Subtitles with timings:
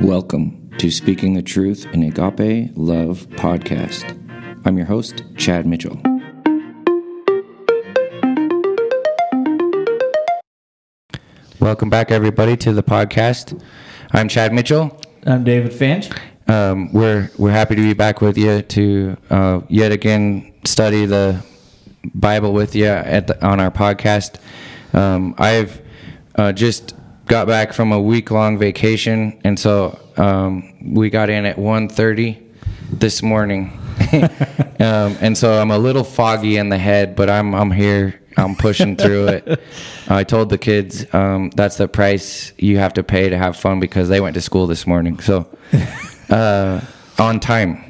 [0.00, 4.04] Welcome to Speaking the Truth in Agape Love podcast.
[4.64, 6.00] I'm your host, Chad Mitchell.
[11.58, 13.60] Welcome back, everybody, to the podcast.
[14.12, 14.96] I'm Chad Mitchell.
[15.26, 16.10] I'm David Finch.
[16.46, 21.44] Um, we're we're happy to be back with you to uh, yet again study the
[22.14, 24.38] Bible with you at the, on our podcast.
[24.94, 25.82] Um, I've
[26.36, 26.94] uh, just
[27.28, 32.42] got back from a week long vacation, and so um, we got in at 1.30
[32.90, 33.78] this morning.
[34.80, 38.20] um, and so I'm a little foggy in the head, but I'm I'm here.
[38.36, 39.60] I'm pushing through it.
[40.08, 43.80] I told the kids um, that's the price you have to pay to have fun
[43.80, 45.18] because they went to school this morning.
[45.18, 45.48] So
[46.30, 46.80] uh,
[47.18, 47.87] on time.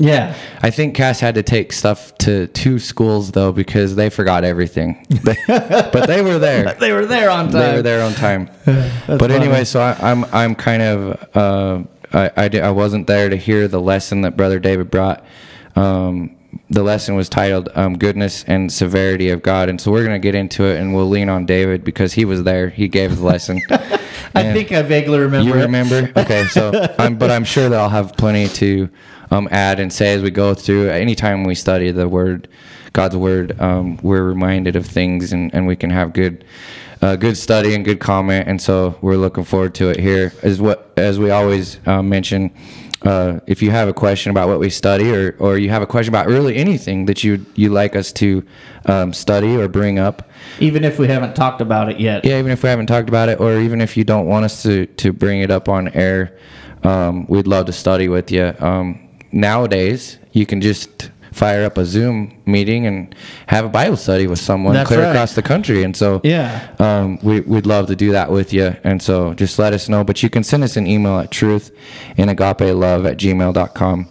[0.00, 0.34] Yeah.
[0.62, 5.06] I think Cass had to take stuff to two schools though because they forgot everything.
[5.24, 6.74] but they were there.
[6.80, 7.52] They were there on time.
[7.52, 8.48] They were there on time.
[9.06, 11.82] but anyway, so I, I'm I'm kind of uh,
[12.12, 15.24] I I, I wasn't there to hear the lesson that Brother David brought.
[15.76, 16.36] Um,
[16.70, 20.34] the lesson was titled um, "Goodness and Severity of God," and so we're gonna get
[20.34, 22.70] into it, and we'll lean on David because he was there.
[22.70, 23.60] He gave the lesson.
[24.34, 25.48] I think I vaguely remember.
[25.48, 26.12] you remember?
[26.16, 28.88] Okay, so I'm, but I'm sure that I'll have plenty to
[29.30, 30.88] um, add and say as we go through.
[30.90, 32.48] Anytime we study the Word,
[32.92, 36.44] God's Word, um, we're reminded of things, and, and we can have good,
[37.02, 38.48] uh, good study and good comment.
[38.48, 40.32] And so we're looking forward to it here.
[40.42, 42.50] As what as we always uh, mention.
[43.02, 45.86] Uh, if you have a question about what we study, or, or you have a
[45.86, 48.44] question about really anything that you you like us to
[48.84, 50.28] um, study or bring up,
[50.58, 52.26] Even if we haven't talked about it yet.
[52.26, 54.62] yeah, even if we haven't talked about it, or even if you don't want us
[54.64, 56.36] to to bring it up on air,
[56.84, 58.52] um, we'd love to study with you.
[58.58, 63.14] Um, nowadays, you can just fire up a Zoom meeting and
[63.46, 65.10] have a Bible study with someone That's clear right.
[65.10, 65.84] across the country.
[65.84, 66.68] And so, Yeah.
[66.80, 68.74] um, we, we'd love to do that with you.
[68.82, 70.02] And so, just let us know.
[70.02, 71.70] But you can send us an email at truth
[72.16, 74.08] in agape love at gmail.com,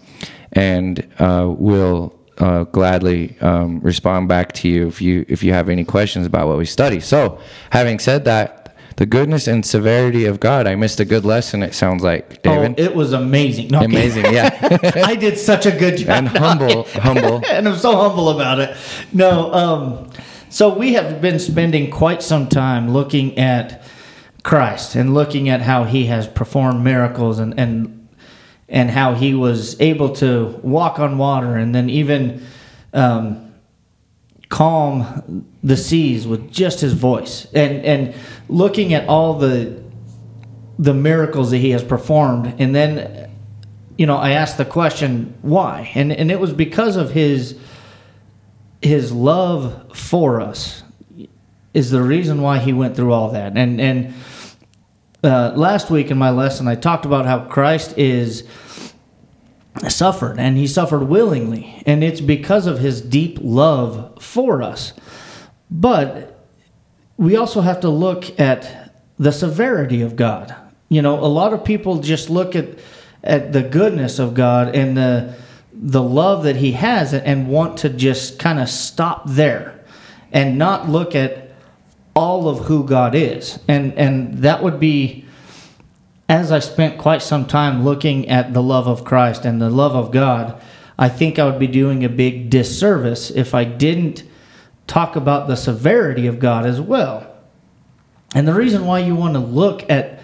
[0.53, 5.67] and uh, we'll uh, gladly um, respond back to you if you if you have
[5.67, 7.01] any questions about what we study.
[7.01, 7.39] So,
[7.69, 8.58] having said that,
[8.99, 10.67] the goodness and severity of God.
[10.67, 11.63] I missed a good lesson.
[11.63, 12.77] It sounds like David.
[12.77, 13.69] Oh, it was amazing.
[13.69, 14.81] No, Amazing, yeah.
[15.05, 16.09] I did such a good job.
[16.09, 17.41] and humble, humble.
[17.49, 18.75] and I'm so humble about it.
[19.13, 20.09] No, um,
[20.49, 23.81] so we have been spending quite some time looking at
[24.43, 28.09] Christ and looking at how he has performed miracles and and
[28.67, 32.45] and how he was able to walk on water and then even
[32.93, 33.48] um,
[34.49, 38.15] calm the seas with just his voice and and
[38.49, 39.81] looking at all the
[40.79, 42.55] the miracles that he has performed.
[42.57, 43.29] And then
[43.97, 45.91] you know i asked the question why?
[45.93, 47.57] And and it was because of his
[48.81, 50.83] his love for us
[51.73, 53.55] is the reason why he went through all that.
[53.55, 54.13] And and
[55.23, 58.47] uh, last week in my lesson i talked about how christ is
[59.87, 64.93] suffered and he suffered willingly and it's because of his deep love for us.
[65.71, 66.47] But
[67.17, 70.55] we also have to look at the severity of god.
[70.89, 72.79] You know a lot of people just look at
[73.23, 75.35] at the goodness of god and the
[75.71, 79.79] the love that he has and want to just kind of stop there
[80.31, 81.51] and not look at
[82.15, 83.59] all of who god is.
[83.67, 85.25] And and that would be
[86.29, 89.95] as I spent quite some time looking at the love of Christ and the love
[89.95, 90.61] of God,
[90.97, 94.23] I think I would be doing a big disservice if I didn't
[94.85, 97.25] talk about the severity of God as well.
[98.35, 100.21] And the reason why you want to look at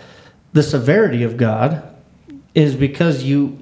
[0.53, 1.83] the severity of God
[2.53, 3.59] is because you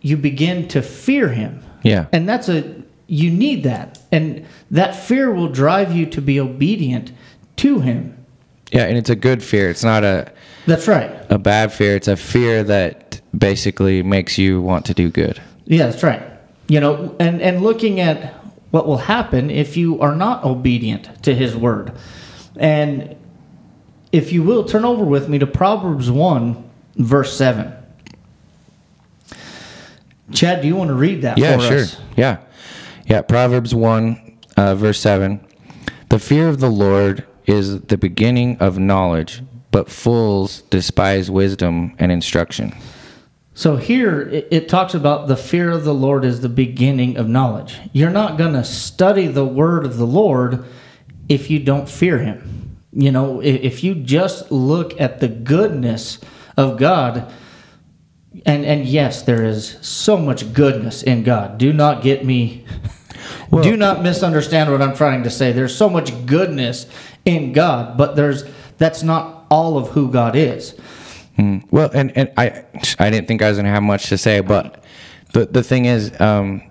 [0.00, 1.64] you begin to fear him.
[1.82, 2.06] Yeah.
[2.12, 3.98] And that's a you need that.
[4.10, 7.12] And that fear will drive you to be obedient
[7.56, 8.13] to him.
[8.72, 9.70] Yeah, and it's a good fear.
[9.70, 10.32] It's not a
[10.66, 11.10] That's right.
[11.30, 11.94] a bad fear.
[11.96, 15.40] It's a fear that basically makes you want to do good.
[15.66, 16.22] Yeah, that's right.
[16.68, 18.34] You know, and and looking at
[18.70, 21.92] what will happen if you are not obedient to his word.
[22.56, 23.14] And
[24.10, 26.64] if you will turn over with me to Proverbs 1
[26.96, 27.72] verse 7.
[30.32, 31.78] Chad, do you want to read that Yeah, for sure.
[31.78, 31.96] us?
[32.16, 32.38] Yeah.
[33.06, 35.40] Yeah, Proverbs 1 uh, verse 7.
[36.08, 42.10] The fear of the Lord is the beginning of knowledge, but fools despise wisdom and
[42.12, 42.74] instruction.
[43.54, 47.28] So here it, it talks about the fear of the Lord is the beginning of
[47.28, 47.78] knowledge.
[47.92, 50.64] You're not going to study the word of the Lord
[51.28, 52.78] if you don't fear him.
[52.92, 56.18] You know, i- if you just look at the goodness
[56.56, 57.30] of God,
[58.46, 61.56] and and yes, there is so much goodness in God.
[61.58, 62.64] Do not get me.
[63.62, 65.52] do not misunderstand what I'm trying to say.
[65.52, 66.86] There's so much goodness
[67.24, 68.44] in God, but there's
[68.78, 70.74] that's not all of who God is.
[71.38, 71.64] Mm.
[71.70, 72.64] Well, and, and I
[72.98, 74.84] I didn't think I was gonna have much to say, but
[75.32, 76.62] the the thing is, um,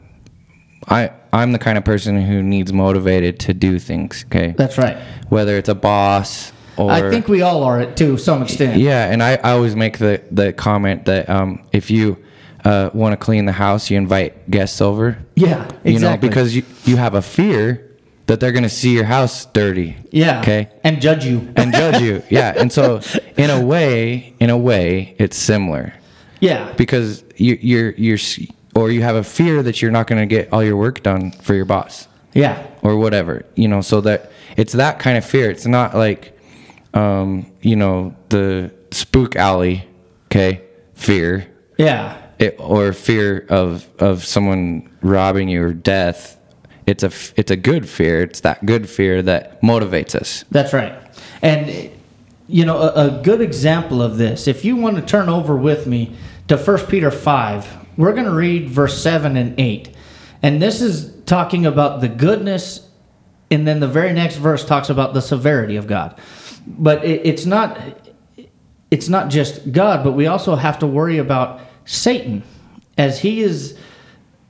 [0.87, 4.25] I I'm the kind of person who needs motivated to do things.
[4.27, 4.97] Okay, That's right.
[5.29, 8.79] whether it's a boss or I think we all are to some extent.
[8.79, 12.17] yeah, and I, I always make the the comment that um, if you
[12.65, 15.17] uh, want to clean the house, you invite guests over.
[15.35, 15.93] Yeah, exactly.
[15.93, 17.92] You know, because you you have a fear
[18.27, 19.95] that they're gonna see your house dirty.
[20.11, 20.69] yeah, Okay.
[20.83, 21.51] and judge you.
[21.55, 22.23] And judge you.
[22.29, 22.53] Yeah.
[22.55, 23.01] And so
[23.37, 25.93] in a way, in a way, it's similar
[26.39, 28.17] yeah, because you, you're you're
[28.75, 31.31] or you have a fear that you're not going to get all your work done
[31.31, 35.49] for your boss yeah, or whatever you know so that it's that kind of fear
[35.51, 36.37] it's not like
[36.95, 39.87] um you know the spook alley
[40.25, 40.61] okay
[40.95, 41.47] fear
[41.77, 46.37] yeah, it, or fear of of someone robbing you or death
[46.85, 50.93] it's a it's a good fear it's that good fear that motivates us that's right.
[51.41, 51.91] And
[52.47, 55.87] you know, a, a good example of this, if you want to turn over with
[55.87, 56.15] me
[56.47, 59.89] to 1 Peter 5, we're going to read verse 7 and 8.
[60.41, 62.87] And this is talking about the goodness,
[63.49, 66.19] and then the very next verse talks about the severity of God.
[66.67, 67.79] But it, it's not
[68.91, 72.43] it's not just God, but we also have to worry about Satan
[72.95, 73.75] as he is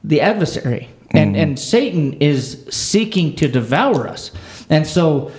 [0.04, 0.90] the adversary.
[1.14, 1.42] And mm.
[1.42, 4.32] and Satan is seeking to devour us.
[4.70, 5.32] And so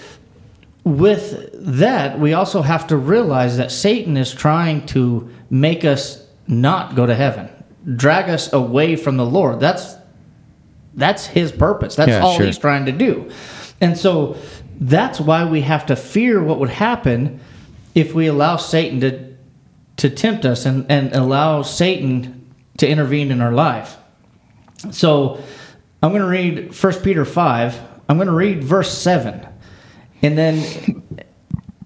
[0.84, 6.94] with that, we also have to realize that Satan is trying to make us not
[6.94, 7.48] go to heaven,
[7.96, 9.60] drag us away from the Lord.
[9.60, 9.96] That's
[10.94, 11.96] that's his purpose.
[11.96, 12.46] That's Yeah, all sure.
[12.46, 13.30] he's trying to do.
[13.80, 14.36] And so
[14.80, 17.40] that's why we have to fear what would happen
[17.94, 19.34] if we allow Satan to
[19.96, 23.96] to tempt us and, and allow Satan to intervene in our life.
[24.90, 25.40] So
[26.04, 27.80] I'm going to read 1 Peter 5.
[28.10, 29.48] I'm going to read verse 7.
[30.20, 31.02] And then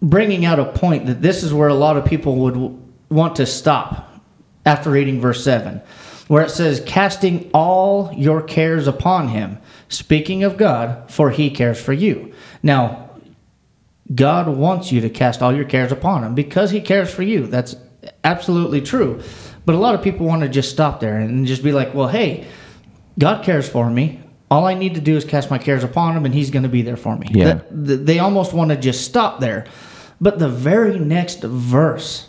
[0.02, 3.46] bringing out a point that this is where a lot of people would want to
[3.46, 4.20] stop
[4.66, 5.80] after reading verse 7,
[6.26, 11.80] where it says, Casting all your cares upon him, speaking of God, for he cares
[11.80, 12.34] for you.
[12.60, 13.10] Now,
[14.12, 17.46] God wants you to cast all your cares upon him because he cares for you.
[17.46, 17.76] That's
[18.24, 19.22] absolutely true.
[19.64, 22.08] But a lot of people want to just stop there and just be like, well,
[22.08, 22.48] hey,
[23.18, 24.20] God cares for me.
[24.50, 26.68] All I need to do is cast my cares upon him and he's going to
[26.68, 27.28] be there for me.
[27.30, 27.60] Yeah.
[27.70, 29.66] That- they almost want to just stop there.
[30.20, 32.28] But the very next verse,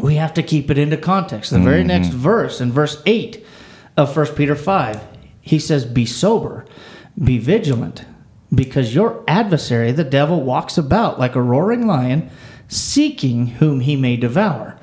[0.00, 1.50] we have to keep it into context.
[1.50, 1.88] The very mm-hmm.
[1.88, 3.44] next verse, in verse 8
[3.96, 5.02] of 1 Peter 5,
[5.40, 6.64] he says, Be sober,
[7.22, 8.04] be vigilant,
[8.54, 12.30] because your adversary, the devil, walks about like a roaring lion,
[12.68, 14.78] seeking whom he may devour.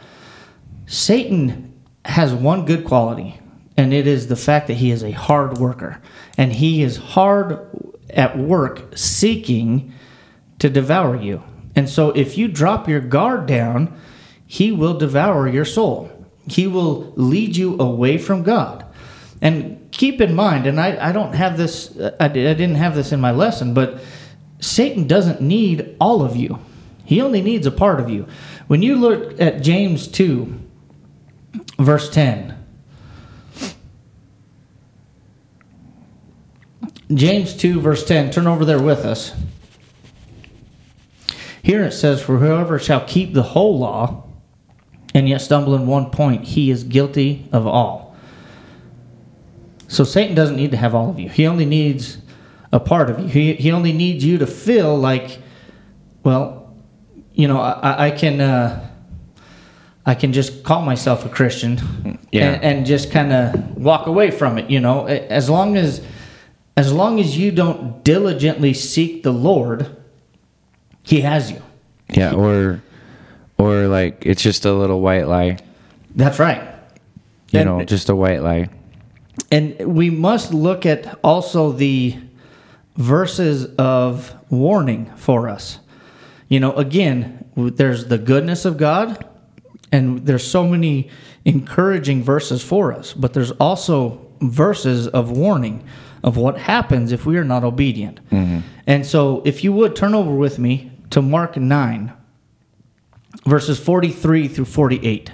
[0.86, 1.74] Satan
[2.06, 3.40] has one good quality,
[3.78, 6.02] and it is the fact that he is a hard worker.
[6.36, 7.60] And he is hard
[8.10, 9.94] at work seeking
[10.58, 11.44] to devour you.
[11.76, 13.96] And so if you drop your guard down,
[14.48, 16.12] he will devour your soul.
[16.48, 18.84] He will lead you away from God.
[19.42, 22.96] And keep in mind, and I, I don't have this, I, di- I didn't have
[22.96, 24.00] this in my lesson, but
[24.60, 26.58] Satan doesn't need all of you.
[27.06, 28.26] He only needs a part of you.
[28.66, 30.60] When you look at James 2,
[31.78, 32.57] verse 10,
[37.14, 39.34] James 2, verse 10, turn over there with us.
[41.64, 44.24] Here it says, For whoever shall keep the whole law
[45.14, 48.16] and yet stumble in one point, he is guilty of all.
[49.88, 51.30] So Satan doesn't need to have all of you.
[51.30, 52.18] He only needs
[52.72, 53.28] a part of you.
[53.28, 55.40] He, he only needs you to feel like,
[56.24, 56.76] well,
[57.34, 58.84] you know, I, I can uh,
[60.06, 62.52] I can just call myself a Christian Yeah.
[62.54, 64.70] and, and just kind of walk away from it.
[64.70, 66.02] You know, as long as
[66.78, 69.98] as long as you don't diligently seek the Lord,
[71.04, 71.62] He has you.
[72.14, 72.82] Yeah, or
[73.58, 75.58] or like it's just a little white lie.
[76.16, 76.62] That's right.
[77.52, 78.70] You And- know, just a white lie.
[79.52, 82.16] And we must look at also the
[82.96, 85.80] verses of warning for us.
[86.50, 89.24] You know, again, there's the goodness of God,
[89.92, 91.10] and there's so many
[91.46, 95.84] encouraging verses for us, but there's also verses of warning
[96.24, 98.20] of what happens if we are not obedient.
[98.30, 98.60] Mm-hmm.
[98.86, 102.14] And so, if you would turn over with me to Mark 9,
[103.46, 105.32] verses 43 through 48.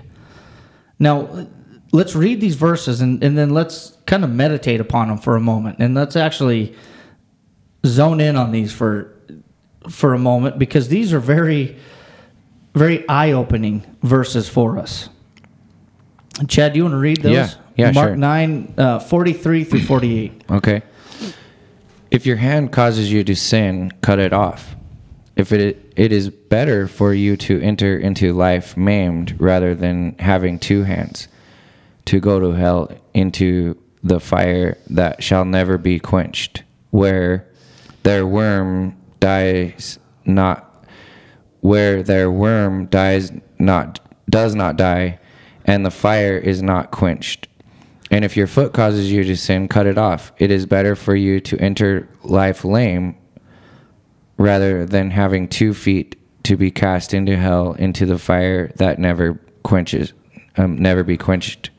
[0.99, 1.47] Now,
[1.91, 5.41] let's read these verses and, and then let's kind of meditate upon them for a
[5.41, 5.77] moment.
[5.79, 6.75] And let's actually
[7.85, 9.09] zone in on these for
[9.89, 11.77] for a moment because these are very
[12.73, 15.09] very eye-opening verses for us.
[16.47, 17.33] Chad, do you want to read those?
[17.33, 17.49] Yeah.
[17.75, 18.15] Yeah, Mark sure.
[18.17, 20.43] 9, uh, 43 through 48.
[20.51, 20.81] Okay.
[22.11, 24.75] If your hand causes you to sin, cut it off.
[25.35, 30.59] if it it is better for you to enter into life maimed rather than having
[30.59, 31.27] two hands
[32.05, 36.61] to go to hell into the fire that shall never be quenched
[36.91, 37.47] where
[38.03, 40.85] their worm dies not
[41.61, 43.99] where their worm dies not
[44.29, 45.17] does not die
[45.65, 47.47] and the fire is not quenched
[48.13, 50.31] and if your foot causes you to sin cut it off.
[50.37, 53.17] It is better for you to enter life lame
[54.37, 59.41] rather than having two feet to be cast into hell into the fire that never
[59.63, 60.13] quenches
[60.57, 61.71] um, never be quenched.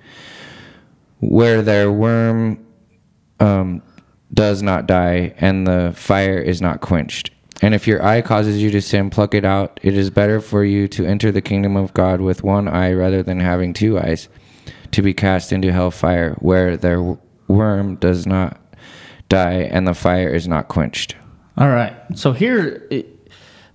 [1.21, 2.67] Where their worm
[3.39, 3.81] um,
[4.33, 7.31] does not die and the fire is not quenched.
[7.63, 9.79] And if your eye causes you to sin pluck it out.
[9.85, 13.23] It is better for you to enter the kingdom of god with one eye rather
[13.23, 14.29] than having two eyes
[14.95, 17.17] to be cast into hellfire, where their
[17.49, 18.59] worm does not
[19.29, 21.15] die and the fire is not quenched
[21.57, 21.95] All right.
[22.15, 22.89] So here,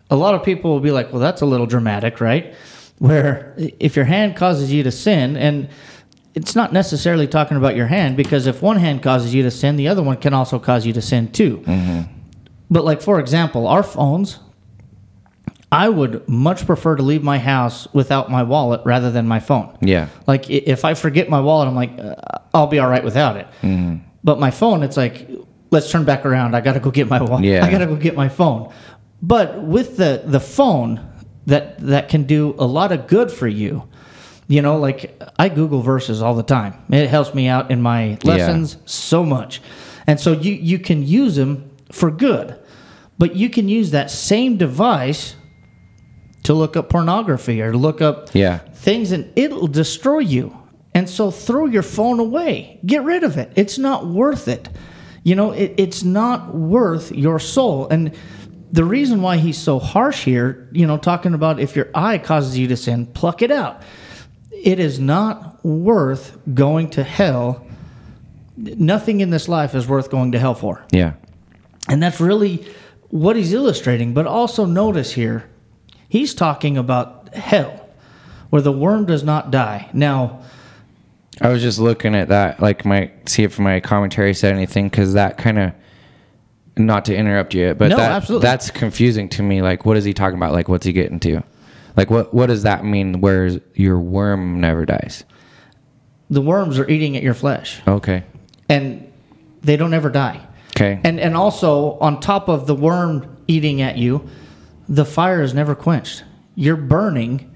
[0.10, 2.54] a lot of people will be like, well, that's a little dramatic, right?
[2.98, 5.70] Where if your hand causes you to sin, and
[6.36, 9.78] it's not necessarily talking about your hand, because if one hand causes you to sin,
[9.78, 11.58] the other one can also cause you to sin too.
[11.60, 12.14] Mm-hmm.
[12.70, 14.40] But, like, for example, our phones,
[15.72, 19.78] I would much prefer to leave my house without my wallet rather than my phone.
[19.82, 22.16] yeah Like if I forget my wallet, I'm like, uh,
[22.54, 23.48] I'll be all right without it.
[23.62, 23.98] Mm-hmm.
[24.24, 25.30] But my phone, it's like,
[25.70, 26.56] let's turn back around.
[26.56, 27.44] I got to go get my wallet.
[27.44, 27.64] Yeah.
[27.64, 28.74] I got to go get my phone.
[29.22, 31.06] But with the the phone,
[31.46, 33.88] that that can do a lot of good for you.
[34.48, 36.74] You know, like I Google verses all the time.
[36.90, 39.62] It helps me out in my lessons so much,
[40.08, 42.58] and so you you can use them for good,
[43.20, 45.36] but you can use that same device
[46.44, 48.60] to look up pornography or look up Yeah.
[48.74, 50.56] things and it'll destroy you.
[50.94, 52.80] And so throw your phone away.
[52.86, 53.52] Get rid of it.
[53.56, 54.70] It's not worth it.
[55.24, 57.88] You know, it, it's not worth your soul.
[57.90, 58.16] And
[58.72, 62.58] the reason why he's so harsh here, you know, talking about if your eye causes
[62.58, 63.82] you to sin, pluck it out.
[64.52, 67.66] It is not worth going to hell.
[68.58, 70.84] Nothing in this life is worth going to hell for.
[70.92, 71.14] yeah
[71.88, 72.66] And that's really
[73.10, 74.14] what he's illustrating.
[74.14, 75.50] But also notice here,
[76.10, 77.88] he's talking about hell,
[78.50, 79.90] where the worm does not die.
[79.94, 80.42] Now,
[81.40, 85.14] I was just looking at that, like my see if my commentary said anything, because
[85.14, 85.72] that kind of,
[86.76, 89.62] not to interrupt you, but No, that, that's confusing to me.
[89.62, 90.52] Like, what is he talking about?
[90.52, 91.42] Like, what's he getting to?
[91.96, 93.22] Like, what what does that mean?
[93.22, 95.24] Where your worm never dies?
[96.32, 98.24] the worms are eating at your flesh, Okay,
[98.70, 99.12] and
[99.64, 100.40] they don't ever die.
[100.76, 104.30] okay, And and also on top of the worm eating at you,
[104.90, 106.24] the fire is never quenched.
[106.56, 107.56] You're burning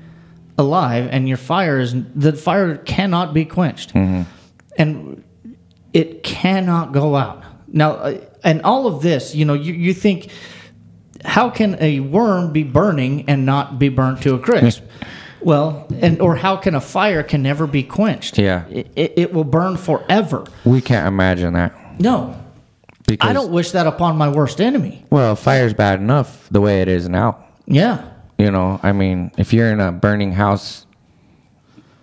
[0.58, 3.94] alive, and your fire is the fire cannot be quenched,
[4.78, 5.24] and
[5.94, 7.44] it cannot go out.
[7.68, 10.30] Now, uh, and all of this, you know, you, you think,
[11.26, 14.84] how can a worm be burning and not be burnt to a crisp?
[15.42, 18.38] well, and or how can a fire can never be quenched?
[18.38, 18.66] Yeah.
[18.70, 20.46] it, it will burn forever.
[20.66, 22.40] we can't imagine that No,
[23.14, 25.06] because I don't wish that upon my worst enemy.
[25.10, 27.44] Well, fire's bad enough the way it is now.
[27.66, 28.10] Yeah.
[28.38, 30.86] You know, I mean, if you're in a burning house,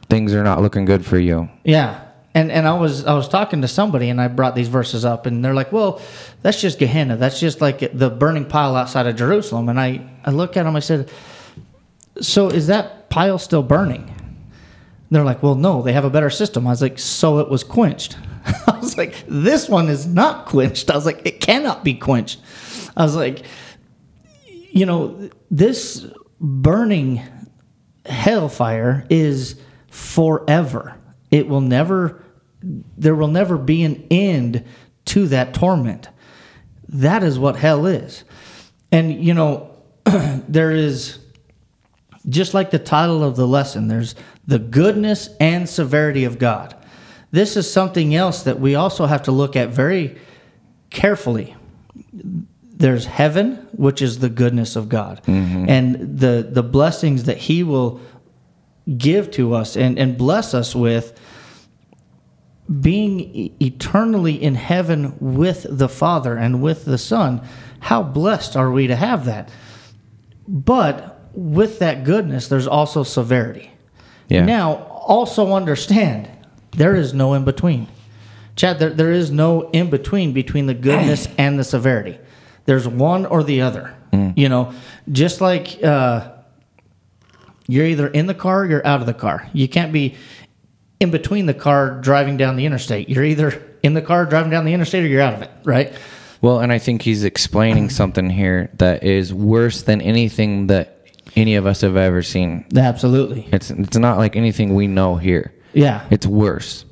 [0.09, 1.49] things are not looking good for you.
[1.65, 2.07] Yeah.
[2.33, 5.27] And and I was I was talking to somebody and I brought these verses up
[5.27, 6.01] and they're like, "Well,
[6.43, 7.17] that's just Gehenna.
[7.17, 10.77] That's just like the burning pile outside of Jerusalem." And I I look at them
[10.77, 11.11] I said,
[12.21, 14.15] "So is that pile still burning?"
[15.11, 17.65] They're like, "Well, no, they have a better system." I was like, "So it was
[17.65, 18.17] quenched."
[18.67, 22.41] I was like, "This one is not quenched." I was like, "It cannot be quenched."
[22.97, 23.45] I was like,
[24.71, 26.07] you know, this
[26.41, 27.23] burning
[28.07, 30.97] hellfire is forever.
[31.31, 32.25] It will never,
[32.63, 34.65] there will never be an end
[35.07, 36.09] to that torment.
[36.89, 38.25] That is what hell is.
[38.93, 39.71] And, you know,
[40.05, 41.19] there is,
[42.29, 44.15] just like the title of the lesson, there's
[44.47, 46.77] the goodness and severity of God.
[47.31, 50.19] This is something else that we also have to look at very
[50.91, 51.57] carefully
[52.81, 55.69] there's heaven, which is the goodness of God, mm-hmm.
[55.69, 58.01] and the the blessings that He will
[58.97, 61.19] give to us and and bless us with.
[62.81, 67.43] Being eternally in heaven with the Father and with the Son,
[67.81, 69.51] how blessed are we to have that?
[70.47, 73.73] But with that goodness, there's also severity.
[74.29, 74.45] Yeah.
[74.45, 76.31] Now, also understand
[76.73, 77.89] there is no in between.
[78.57, 82.19] Chad, there, there is no in between between the goodness and the severity.
[82.67, 83.97] There's one or the other.
[84.37, 84.73] You know,
[85.11, 86.33] just like uh,
[87.69, 89.49] you're either in the car or you're out of the car.
[89.53, 90.17] You can't be
[90.99, 93.09] in between the car driving down the interstate.
[93.09, 95.95] You're either in the car driving down the interstate or you're out of it, right?
[96.43, 101.55] Well, and I think he's explaining something here that is worse than anything that any
[101.55, 102.67] of us have ever seen.
[102.77, 103.49] Absolutely.
[103.53, 105.53] It's it's not like anything we know here.
[105.73, 106.07] Yeah.
[106.11, 106.85] It's worse.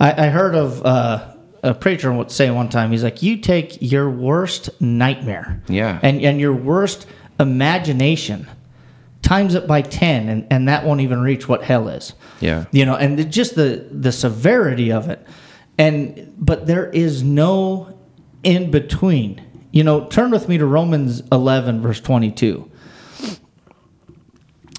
[0.00, 3.78] I, I heard of uh, a preacher would say one time, he's like, you take
[3.80, 5.62] your worst nightmare.
[5.68, 5.98] Yeah.
[6.02, 7.06] And, and your worst
[7.40, 8.46] imagination,
[9.22, 12.14] times it by 10, and, and that won't even reach what hell is.
[12.40, 12.66] Yeah.
[12.70, 15.26] You know, and just the, the severity of it.
[15.78, 17.98] And, but there is no
[18.42, 19.42] in between.
[19.72, 22.70] You know, turn with me to Romans 11, verse 22.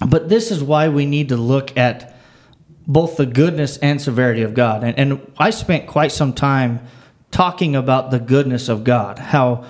[0.06, 2.17] But this is why we need to look at
[2.88, 4.82] both the goodness and severity of God.
[4.82, 6.80] And, and I spent quite some time
[7.30, 9.66] talking about the goodness of God, how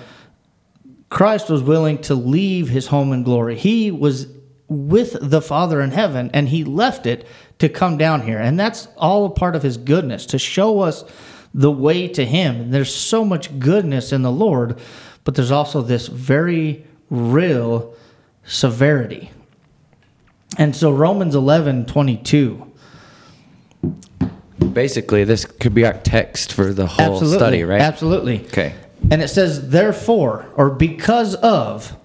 [1.09, 3.57] Christ was willing to leave his home in glory.
[3.57, 4.27] He was
[4.69, 8.39] with the Father in heaven and he left it to come down here.
[8.39, 11.03] And that's all a part of his goodness, to show us
[11.53, 12.61] the way to him.
[12.61, 14.79] And there's so much goodness in the Lord,
[15.25, 17.93] but there's also this very real
[18.45, 19.31] severity.
[20.57, 22.68] And so Romans 11 22.
[24.73, 27.37] Basically, this could be our text for the whole Absolutely.
[27.37, 27.81] study, right?
[27.81, 28.45] Absolutely.
[28.47, 28.75] Okay.
[29.09, 31.95] And it says, therefore, or because of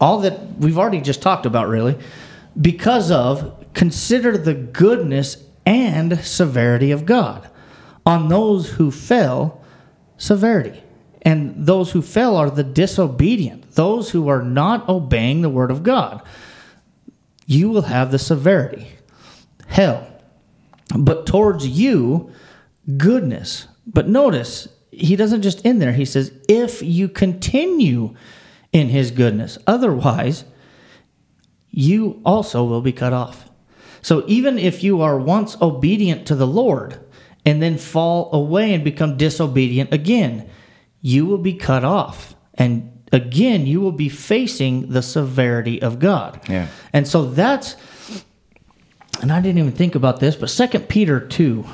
[0.00, 1.98] all that we've already just talked about, really,
[2.60, 7.48] because of, consider the goodness and severity of God.
[8.06, 9.62] On those who fell,
[10.16, 10.82] severity.
[11.22, 15.82] And those who fell are the disobedient, those who are not obeying the word of
[15.82, 16.22] God.
[17.44, 18.88] You will have the severity,
[19.66, 20.06] hell.
[20.96, 22.32] But towards you,
[22.96, 23.68] goodness.
[23.86, 25.92] But notice, he doesn't just end there.
[25.92, 28.14] He says, if you continue
[28.72, 30.44] in his goodness, otherwise,
[31.70, 33.50] you also will be cut off.
[34.00, 36.98] So even if you are once obedient to the Lord
[37.44, 40.48] and then fall away and become disobedient again,
[41.00, 42.34] you will be cut off.
[42.54, 46.40] And again, you will be facing the severity of God.
[46.48, 46.68] Yeah.
[46.92, 47.76] And so that's,
[49.20, 51.64] and I didn't even think about this, but Second Peter 2.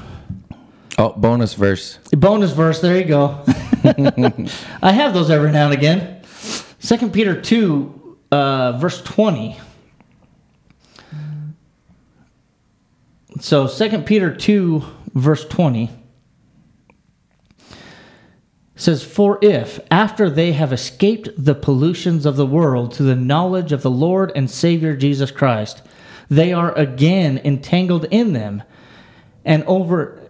[0.96, 1.98] Oh, bonus verse.
[2.12, 3.44] Bonus verse, there you go.
[4.83, 6.22] I have those every now and again.
[6.78, 9.59] Second Peter 2, uh, verse 20.
[13.40, 15.90] So Second Peter 2, verse 20
[18.76, 23.72] says, For if, after they have escaped the pollutions of the world to the knowledge
[23.72, 25.83] of the Lord and Savior Jesus Christ,
[26.28, 28.62] they are again entangled in them
[29.44, 30.20] and over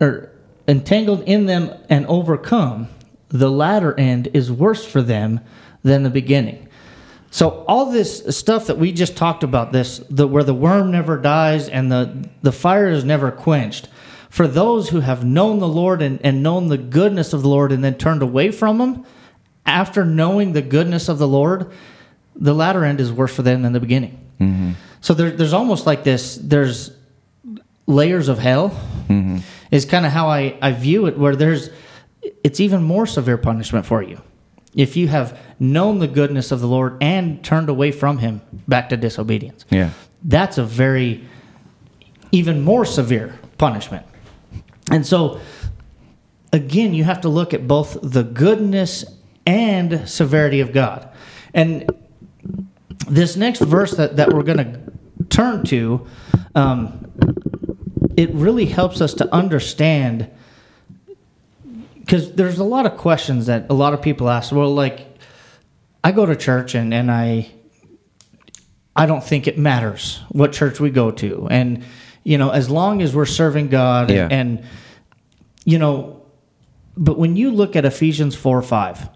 [0.00, 0.30] or
[0.66, 2.88] entangled in them and overcome,
[3.28, 5.40] the latter end is worse for them
[5.82, 6.68] than the beginning.
[7.30, 11.18] So all this stuff that we just talked about, this the where the worm never
[11.18, 13.88] dies and the the fire is never quenched,
[14.30, 17.72] for those who have known the Lord and, and known the goodness of the Lord
[17.72, 19.04] and then turned away from him,
[19.66, 21.70] after knowing the goodness of the Lord,
[22.34, 24.18] the latter end is worse for them than the beginning.
[24.40, 24.72] Mm-hmm.
[25.00, 26.36] So there, there's almost like this.
[26.36, 26.90] There's
[27.88, 28.70] layers of hell
[29.08, 29.38] mm-hmm.
[29.70, 31.70] is kind of how I, I view it where there's
[32.44, 34.20] it's even more severe punishment for you
[34.76, 38.90] if you have known the goodness of the lord and turned away from him back
[38.90, 39.90] to disobedience Yeah.
[40.22, 41.24] that's a very
[42.30, 44.04] even more severe punishment
[44.92, 45.40] and so
[46.52, 49.02] again you have to look at both the goodness
[49.46, 51.08] and severity of god
[51.54, 51.90] and
[53.08, 54.87] this next verse that, that we're going to
[55.28, 56.06] turn to
[56.54, 57.04] um,
[58.16, 60.28] it really helps us to understand
[62.00, 65.06] because there's a lot of questions that a lot of people ask well like
[66.02, 67.48] i go to church and, and i
[68.96, 71.84] i don't think it matters what church we go to and
[72.24, 74.28] you know as long as we're serving god Yeah.
[74.30, 74.64] and,
[75.64, 76.22] you know
[76.96, 79.08] but when you look at ephesians 4 5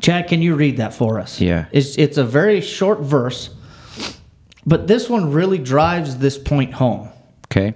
[0.00, 1.66] chad can you read that for us Yeah.
[1.72, 3.50] it's, it's a very short verse
[4.66, 7.10] but this one really drives this point home
[7.50, 7.74] Okay.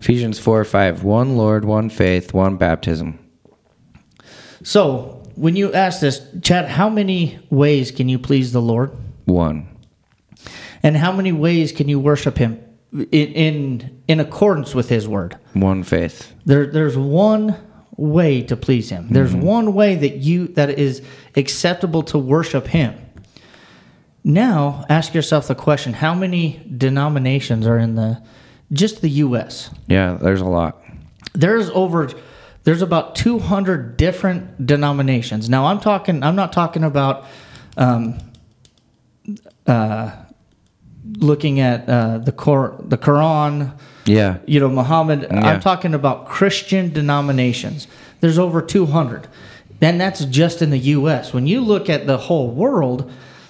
[0.00, 1.02] Ephesians 4 5.
[1.02, 3.18] One Lord, one faith, one baptism.
[4.62, 8.92] So, when you ask this, Chad, how many ways can you please the Lord?
[9.24, 9.68] One.
[10.82, 12.62] And how many ways can you worship Him
[12.92, 15.36] in in, in accordance with His word?
[15.54, 16.32] One faith.
[16.44, 17.56] There, there's one
[17.96, 19.08] way to please Him.
[19.10, 19.46] There's mm-hmm.
[19.46, 21.02] one way that you that is
[21.34, 22.94] acceptable to worship Him.
[24.24, 28.22] Now, ask yourself the question: How many denominations are in the
[28.72, 29.70] just the U.S.?
[29.86, 30.82] Yeah, there's a lot.
[31.34, 32.10] there's over
[32.64, 37.24] there's about 200 different denominations now i'm talking i'm not talking about
[37.78, 38.18] um,
[39.66, 40.10] uh,
[41.18, 43.72] looking at uh, the Cor- the quran
[44.06, 44.38] Yeah.
[44.46, 45.46] you know muhammad Yeah.
[45.48, 47.86] i'm talking about christian denominations
[48.20, 49.28] there's over 200
[49.80, 51.32] And that's just in the U.S.
[51.32, 53.08] When you look at the whole world,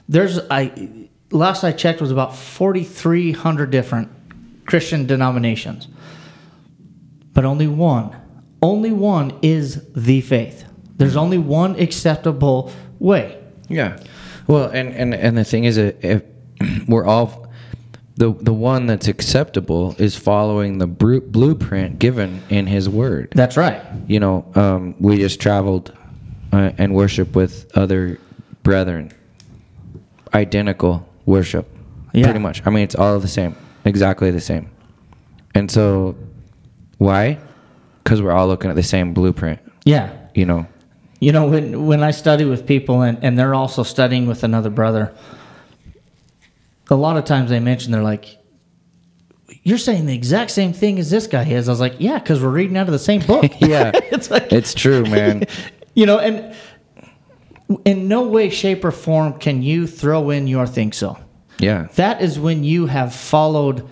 [0.09, 4.11] there's I last I checked was about 4,300 different
[4.66, 5.88] Christian denominations,
[7.33, 8.16] but only one,
[8.62, 10.64] only one is the faith.
[10.97, 13.40] There's only one acceptable way.
[13.68, 13.99] Yeah.
[14.47, 16.23] Well, and and and the thing is, if
[16.88, 17.49] we're all
[18.16, 23.33] the the one that's acceptable is following the blueprint given in His Word.
[23.35, 23.81] That's right.
[24.07, 25.97] You know, um, we just traveled
[26.53, 28.18] uh, and worship with other
[28.62, 29.12] brethren.
[30.34, 31.66] Identical worship,
[32.12, 32.24] Yeah.
[32.24, 32.62] pretty much.
[32.66, 34.70] I mean, it's all the same, exactly the same.
[35.54, 36.16] And so,
[36.98, 37.38] why?
[38.04, 39.60] Because we're all looking at the same blueprint.
[39.84, 40.12] Yeah.
[40.34, 40.66] You know.
[41.20, 44.70] You know, when when I study with people and, and they're also studying with another
[44.70, 45.12] brother,
[46.90, 48.38] a lot of times they mention they're like,
[49.64, 51.68] You're saying the exact same thing as this guy is.
[51.68, 53.50] I was like, Yeah, because we're reading out of the same book.
[53.60, 53.90] Yeah.
[54.12, 55.44] it's like It's true, man.
[55.94, 56.54] you know, and
[57.85, 61.18] in no way, shape, or form can you throw in your think so.
[61.59, 61.88] Yeah.
[61.96, 63.87] That is when you have followed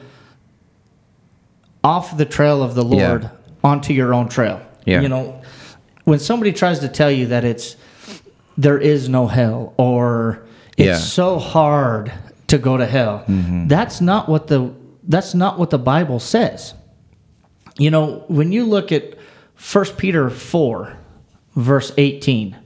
[1.84, 3.28] off the trail of the Lord Yeah.
[3.62, 4.60] onto your own trail.
[4.84, 5.00] Yeah.
[5.02, 5.40] You know,
[6.04, 7.76] when somebody tries to tell you that it's
[8.56, 10.92] there is no hell or it's Yeah.
[10.94, 11.02] Mm-hmm.
[11.02, 12.12] so hard
[12.46, 13.24] to go to hell,
[13.66, 14.70] that's not what the
[15.08, 16.74] that's not what the Bible says.
[17.78, 19.14] You know, when you look at
[19.72, 20.96] 1 Peter 4
[21.54, 22.56] verse 18.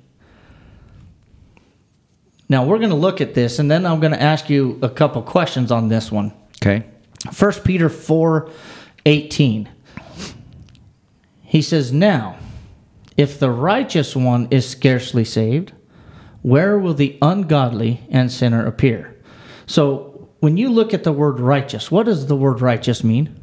[2.50, 4.90] Now we're going to look at this and then I'm going to ask you a
[4.90, 6.32] couple questions on this one.
[6.60, 6.84] Okay.
[7.32, 8.50] First Peter 4
[9.06, 9.68] 18.
[11.44, 12.36] He says, Now,
[13.16, 15.72] if the righteous one is scarcely saved,
[16.42, 19.16] where will the ungodly and sinner appear?
[19.66, 23.38] So, when you look at the word righteous, what does the word righteous mean?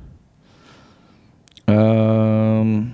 [1.67, 2.93] Um,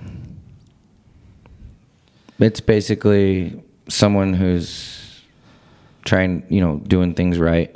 [2.38, 5.03] it's basically someone who's
[6.04, 7.74] trying, you know, doing things right.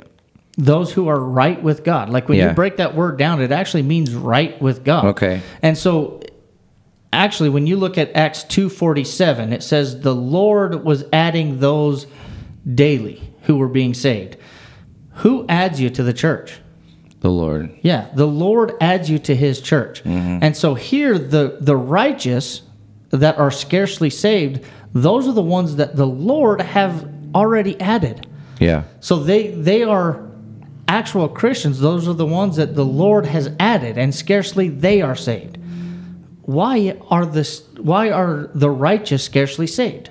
[0.57, 2.09] Those who are right with God.
[2.09, 2.49] Like when Yeah.
[2.49, 5.05] you break that word down, it actually means right with God.
[5.05, 5.41] Okay.
[5.61, 6.21] And so
[7.13, 12.07] actually when you look at Acts 2:47, it says the Lord was adding those
[12.75, 14.37] daily who were being saved.
[15.15, 16.59] Who adds you to the church?
[17.21, 17.71] The Lord.
[17.81, 20.03] Yeah, the Lord adds you to his church.
[20.03, 20.39] Mm-hmm.
[20.41, 22.61] And so here the the righteous
[23.11, 24.61] that are scarcely saved,
[24.93, 28.27] those are the ones that the Lord have already added.
[28.59, 28.83] Yeah.
[28.99, 30.29] So they they are
[30.87, 31.79] actual Christians.
[31.79, 35.57] Those are the ones that the Lord has added, and scarcely they are saved.
[36.41, 37.63] Why are this?
[37.77, 40.09] Why are the righteous scarcely saved?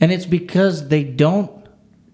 [0.00, 1.50] And it's because they don't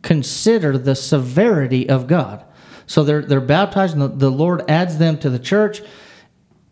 [0.02, 2.44] consider the severity of God.
[2.86, 5.82] So they're they're baptized, and the, the Lord adds them to the church,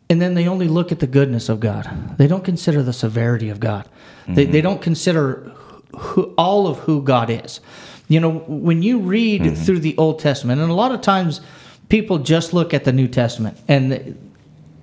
[0.08, 2.16] and then they only look at the goodness of God.
[2.18, 3.88] They don't consider the severity of God.
[4.26, 4.62] They they mm-hmm.
[4.62, 5.52] don't consider
[5.96, 7.60] who, all of who God is.
[8.08, 9.54] You know, when you read mm-hmm.
[9.54, 11.40] through the Old Testament, and a lot of times
[11.88, 14.18] people just look at the New Testament, and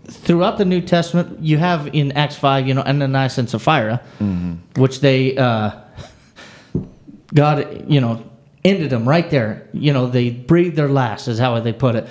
[0.06, 4.82] throughout the New Testament, you have in Acts five, you know, Ananias and Sapphira, mm-hmm.
[4.82, 5.72] which they uh,
[7.34, 8.24] God, you know,
[8.64, 9.68] ended them right there.
[9.74, 12.08] You know, they breathed their last, is how they put it.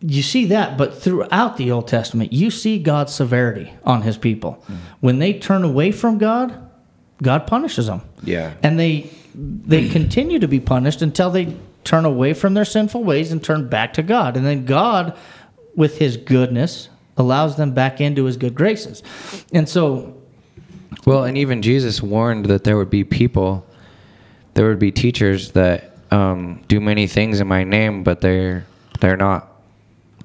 [0.00, 4.62] You see that, but throughout the Old Testament, you see God's severity on his people.
[4.62, 4.74] Mm-hmm.
[5.00, 6.67] When they turn away from God,
[7.22, 8.02] God punishes them.
[8.22, 8.54] Yeah.
[8.62, 13.30] And they they continue to be punished until they turn away from their sinful ways
[13.32, 14.36] and turn back to God.
[14.36, 15.16] And then God,
[15.76, 19.02] with his goodness, allows them back into his good graces.
[19.52, 20.16] And so
[21.06, 23.64] Well, and even Jesus warned that there would be people,
[24.54, 28.66] there would be teachers that um, do many things in my name, but they're
[29.00, 29.48] they're not.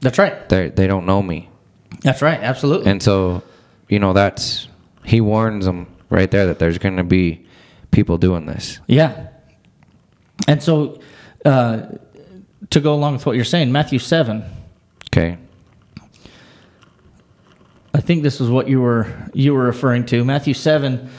[0.02, 0.48] that's right.
[0.50, 1.50] They they don't know me,
[2.02, 2.40] That's right.
[2.40, 2.90] Absolutely.
[2.92, 3.44] and so
[3.90, 4.68] you know that's
[5.06, 7.46] he warns them right there that there's going to be
[7.92, 8.80] people doing this.
[8.88, 9.30] Yeah.
[10.48, 11.00] And so,
[11.44, 11.88] uh,
[12.70, 14.44] to go along with what you're saying, Matthew 7,
[15.12, 15.38] Okay.
[17.94, 20.24] I think this is what you were you were referring to.
[20.26, 21.10] Matthew 7,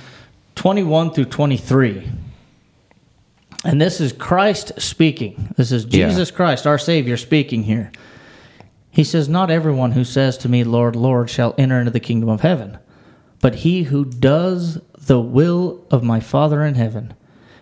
[0.57, 2.09] 21 through 23.
[3.64, 5.54] And this is Christ speaking.
[5.57, 6.09] This is Yeah.
[6.09, 7.92] Jesus Christ, our Savior, speaking here.
[8.90, 12.28] He says, Not everyone who says to me, Lord, Lord, shall enter into the kingdom
[12.28, 12.78] of heaven,
[13.44, 17.12] but he who does the will of my Father in heaven.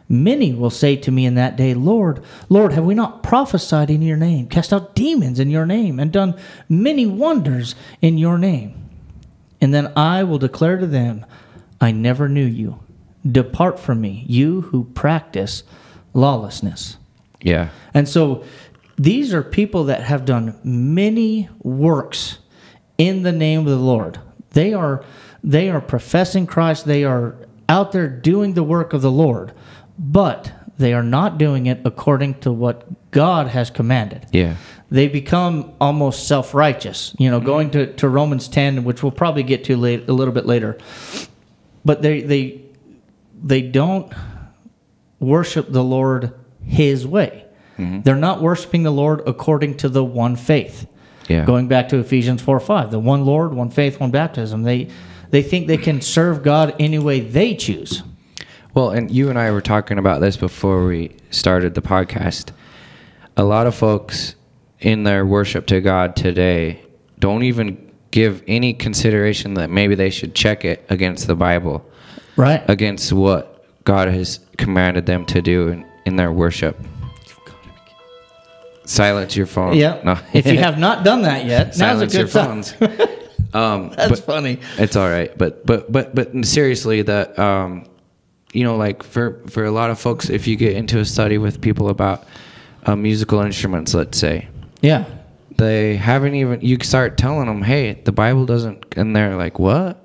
[0.09, 4.01] Many will say to me in that day, Lord, Lord, have we not prophesied in
[4.01, 8.91] your name, cast out demons in your name, and done many wonders in your name?
[9.61, 11.27] And then I will declare to them,
[11.81, 12.79] I never knew you.
[13.29, 15.65] Depart from me, you who practice
[16.15, 16.97] lawlessness.
[17.41, 17.71] Yeah.
[17.93, 18.45] And so
[18.97, 22.39] these are people that have done many works
[22.99, 24.21] in the name of the Lord.
[24.51, 25.05] They are
[25.45, 27.37] they are professing Christ, they are
[27.69, 29.53] out there doing the work of the Lord,
[29.99, 34.27] but they are not doing it according to what God has commanded.
[34.33, 34.57] Yeah.
[34.91, 37.15] They become almost self righteous.
[37.19, 37.47] You know, mm-hmm.
[37.47, 40.79] going to, to Romans 10, which we'll probably get to late, a little bit later.
[41.85, 42.63] But they, they,
[43.43, 44.13] they don't
[45.19, 47.47] worship the Lord His way.
[47.79, 48.03] Mm-hmm.
[48.03, 50.87] They're not worshiping the Lord according to the one faith.
[51.29, 51.45] Yeah.
[51.47, 54.63] Going back to Ephesians 4 5, the one Lord, one faith, one baptism.
[54.63, 54.89] They,
[55.33, 58.03] they think they can serve God any way they choose.
[58.75, 62.51] Well, and you and I were talking about this before we started the podcast.
[63.37, 64.35] A lot of folks
[64.81, 66.81] in their worship to God today
[67.19, 71.85] don't even give any consideration that maybe they should check it against the Bible,
[72.37, 72.63] Right.
[72.69, 76.77] against what God has commanded them to do in, in their worship.
[78.85, 79.77] Silence your phone.
[79.77, 80.01] Yeah.
[80.05, 80.19] No.
[80.35, 82.63] if you have not done that yet, now's a silence your good time.
[82.63, 83.19] phones.
[83.55, 84.59] um, That's but- funny.
[84.79, 87.87] it's all right, but but but but seriously, that um,
[88.53, 91.39] you know, like for for a lot of folks, if you get into a study
[91.39, 92.25] with people about
[92.87, 94.49] uh, musical instruments, let's say,
[94.81, 95.05] Yeah.
[95.57, 96.61] they haven't even.
[96.61, 99.99] You start telling them, "Hey, the Bible doesn't," and they're like, "What?"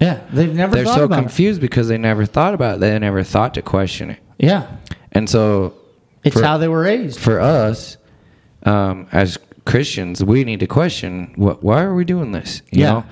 [0.00, 0.20] Yeah.
[0.32, 2.80] They've never They're thought so about confused because they never thought about it.
[2.80, 4.46] They never thought to question it, it.
[4.46, 4.66] Yeah.
[5.12, 5.74] and so
[6.24, 7.20] It's For- how they were raised.
[7.20, 7.96] for us
[8.64, 12.62] um, as Christians, we need to question what, why are we doing this?
[12.70, 12.90] You Yeah.
[12.92, 13.04] know,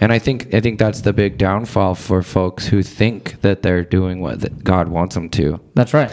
[0.00, 3.82] and I think I think that's the big downfall for folks who think that they're
[3.84, 5.60] doing what God wants them to.
[5.74, 6.10] That's right.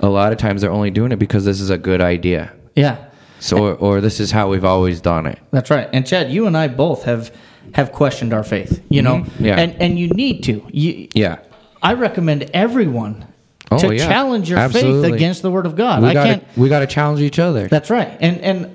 [0.00, 2.52] A lot of times they're only doing it because this is a good idea.
[2.74, 2.96] Yeah.
[3.38, 5.38] So or, or this is how we've always done it.
[5.50, 5.88] That's right.
[5.92, 7.30] And Chad, you and I both have
[7.74, 9.18] have questioned our faith, you know?
[9.20, 9.30] Mhm.
[9.40, 9.56] Yeah.
[9.60, 10.62] And and you need to.
[10.70, 11.36] You Yeah.
[11.82, 13.24] I recommend everyone
[13.70, 14.06] Oh, to yeah.
[14.06, 16.02] challenge your faith against the word of God.
[16.02, 17.68] We I got can't we got to challenge each other.
[17.68, 18.10] That's right.
[18.20, 18.68] And and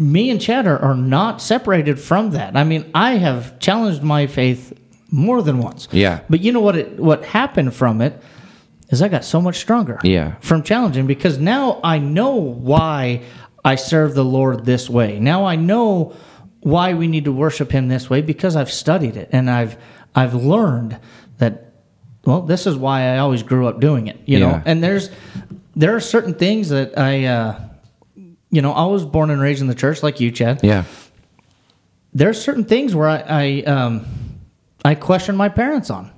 [0.00, 2.56] me and Chad are, are not separated from that.
[2.56, 4.72] I mean, I have challenged my faith
[5.10, 5.88] more than once.
[5.92, 6.20] Yeah.
[6.30, 8.20] But you know what it what happened from it
[8.88, 9.98] is I got so much stronger.
[10.02, 10.36] Yeah.
[10.40, 13.22] From challenging because now I know why
[13.62, 15.20] I serve the Lord this way.
[15.20, 16.16] Now I know
[16.60, 19.76] why we need to worship him this way because I've studied it and I've
[20.14, 20.98] I've learned
[21.38, 21.74] that
[22.24, 24.62] well, this is why I always grew up doing it, you know.
[24.64, 25.10] And there's
[25.76, 27.69] there are certain things that I uh
[28.50, 30.84] you know, I was born and raised in the church like you, Chad yeah.
[32.12, 34.06] there's certain things where I, I um
[34.84, 36.10] I question my parents on.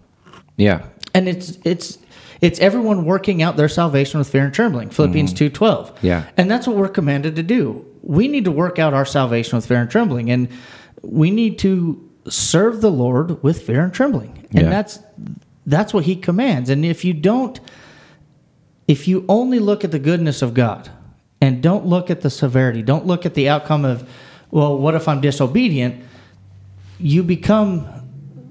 [0.57, 0.87] Yeah.
[1.15, 1.99] And it's it's
[2.41, 4.91] it's everyone working out their salvation with fear and trembling.
[4.91, 5.93] Philippians two twelve.
[6.03, 6.25] Yeah.
[6.37, 7.85] And that's what we're commanded to do.
[8.03, 10.31] We need to work out our salvation with fear and trembling.
[10.31, 10.49] And
[11.03, 14.47] we need to serve the Lord with fear and trembling.
[14.53, 14.71] And Yeah.
[14.71, 15.01] that's
[15.67, 16.71] that's what he commands.
[16.71, 17.61] And if you don't
[18.89, 20.91] if you only look at the goodness of God
[21.43, 24.09] and don't look at the severity, don't look at the outcome of,
[24.53, 26.05] well, what if I'm disobedient?
[27.01, 27.85] You become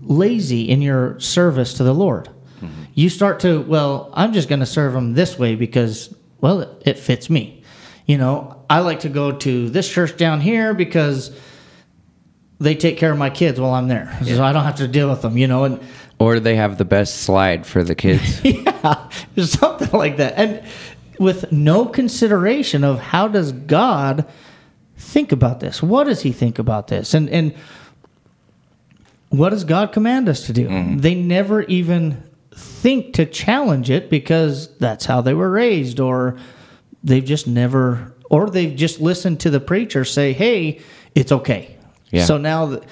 [0.01, 2.27] lazy in your service to the Lord.
[2.59, 2.83] Mm-hmm.
[2.93, 6.83] You start to, well, I'm just going to serve him this way because, well, it,
[6.85, 7.63] it fits me.
[8.07, 11.33] You know, I like to go to this church down here because
[12.59, 14.13] they take care of my kids while I'm there.
[14.25, 15.81] So I don't have to deal with them, you know, and
[16.19, 18.41] Or they have the best slide for the kids.
[18.43, 20.33] yeah, something like that.
[20.35, 20.63] And
[21.21, 24.25] with no consideration of how does God
[24.97, 25.81] think about this?
[25.81, 27.13] What does he think about this?
[27.13, 27.53] And and
[29.29, 30.67] what does God command us to do?
[30.67, 30.97] Mm-hmm.
[30.97, 36.37] They never even think to challenge it because that's how they were raised or
[37.03, 40.81] they've just never or they've just listened to the preacher say, "Hey,
[41.13, 41.77] it's okay."
[42.09, 42.25] Yeah.
[42.25, 42.83] So now th-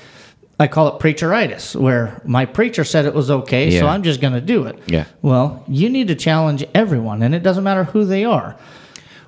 [0.62, 4.34] I call it preacheritis, where my preacher said it was okay, so I'm just going
[4.34, 4.78] to do it.
[4.88, 5.06] Yeah.
[5.22, 8.58] Well, you need to challenge everyone, and it doesn't matter who they are.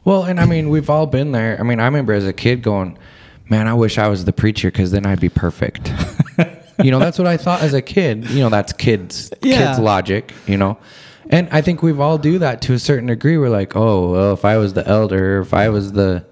[0.03, 1.57] Well, and I mean, we've all been there.
[1.59, 2.97] I mean, I remember as a kid going,
[3.49, 5.93] "Man, I wish I was the preacher because then I'd be perfect."
[6.83, 8.29] you know, that's what I thought as a kid.
[8.29, 9.67] You know, that's kids, Yeah.
[9.67, 10.33] kids logic.
[10.47, 10.77] You know,
[11.29, 13.37] and I think we've all do that to a certain degree.
[13.37, 16.25] We're like, "Oh, well, if I was the elder, if I was the,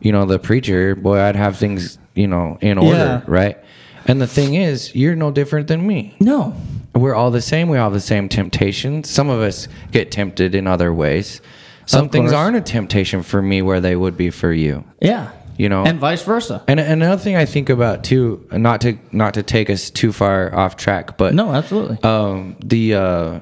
[0.00, 3.20] you know, the preacher, boy, I'd have things, you know, in order, Yeah.
[3.26, 3.58] right?"
[4.06, 6.14] And the thing is, you're no different than me.
[6.20, 6.54] No.
[6.94, 7.68] We're all the same.
[7.68, 9.08] We all have the same temptations.
[9.10, 11.40] Some of us get tempted in other ways.
[11.86, 14.84] Some things aren't a temptation for me where they would be for you.
[15.00, 15.32] Yeah.
[15.56, 15.84] You know?
[15.84, 16.62] And vice versa.
[16.66, 20.12] And and another thing I think about too, not to not to take us too
[20.12, 21.98] far off track, but No, absolutely.
[22.02, 23.40] um, the uh,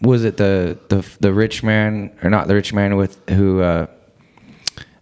[0.00, 3.86] was it the the the rich man or not the rich man with who uh,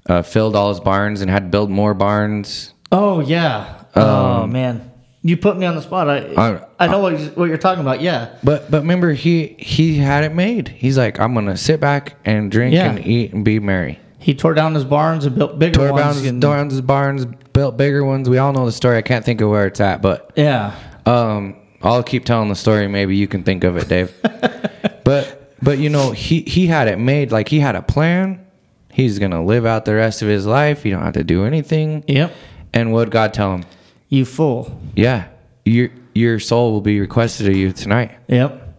[0.08, 2.72] uh, filled all his barns and had to build more barns.
[2.90, 3.81] oh yeah.
[3.96, 4.90] Oh man,
[5.22, 6.08] you put me on the spot.
[6.08, 8.00] I I- I know what, you- what you're talking about.
[8.00, 8.30] Yeah.
[8.42, 10.68] But but remember he he had it made.
[10.68, 12.90] He's like I'm gonna sit back and drink Yeah.
[12.90, 13.98] and eat and be merry.
[14.18, 16.16] He tore down his barns and built bigger Tore down ones.
[16.18, 18.28] his, and- down his barns, built bigger ones.
[18.28, 18.96] We all know the story.
[18.96, 20.72] I can't think of where it's at, but yeah.
[21.06, 22.86] um, I'll keep telling the story.
[22.88, 24.12] Maybe you can think of it, Dave.
[25.04, 28.44] but but you know he he had it made like he had a plan.
[28.92, 30.84] He's gonna live out the rest of his life.
[30.84, 32.04] You don't have to do anything.
[32.06, 32.32] Yep.
[32.74, 33.64] And what God tell him?
[34.12, 34.78] You fool.
[34.94, 35.28] Yeah,
[35.64, 38.10] your your soul will be requested of you tonight.
[38.28, 38.76] Yep.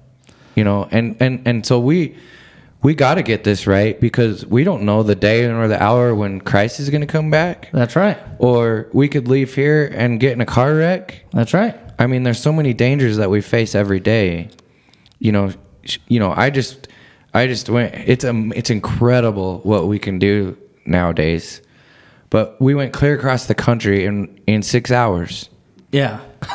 [0.54, 2.16] You know, and and and so we
[2.84, 6.14] we got to get this right because we don't know the day or the hour
[6.14, 7.72] when Christ is going to come back.
[7.72, 8.20] That's right.
[8.38, 11.26] Or we could leave here and get in a car wreck.
[11.32, 11.76] That's right.
[11.98, 14.50] I mean, there's so many dangers that we face every day.
[15.18, 15.52] You know,
[16.10, 16.90] you know, I just,
[17.34, 17.96] I just went.
[17.96, 21.60] It's um, it's incredible what we can do nowadays.
[22.34, 25.50] But we went clear across the country in in six hours.
[25.92, 26.20] Yeah.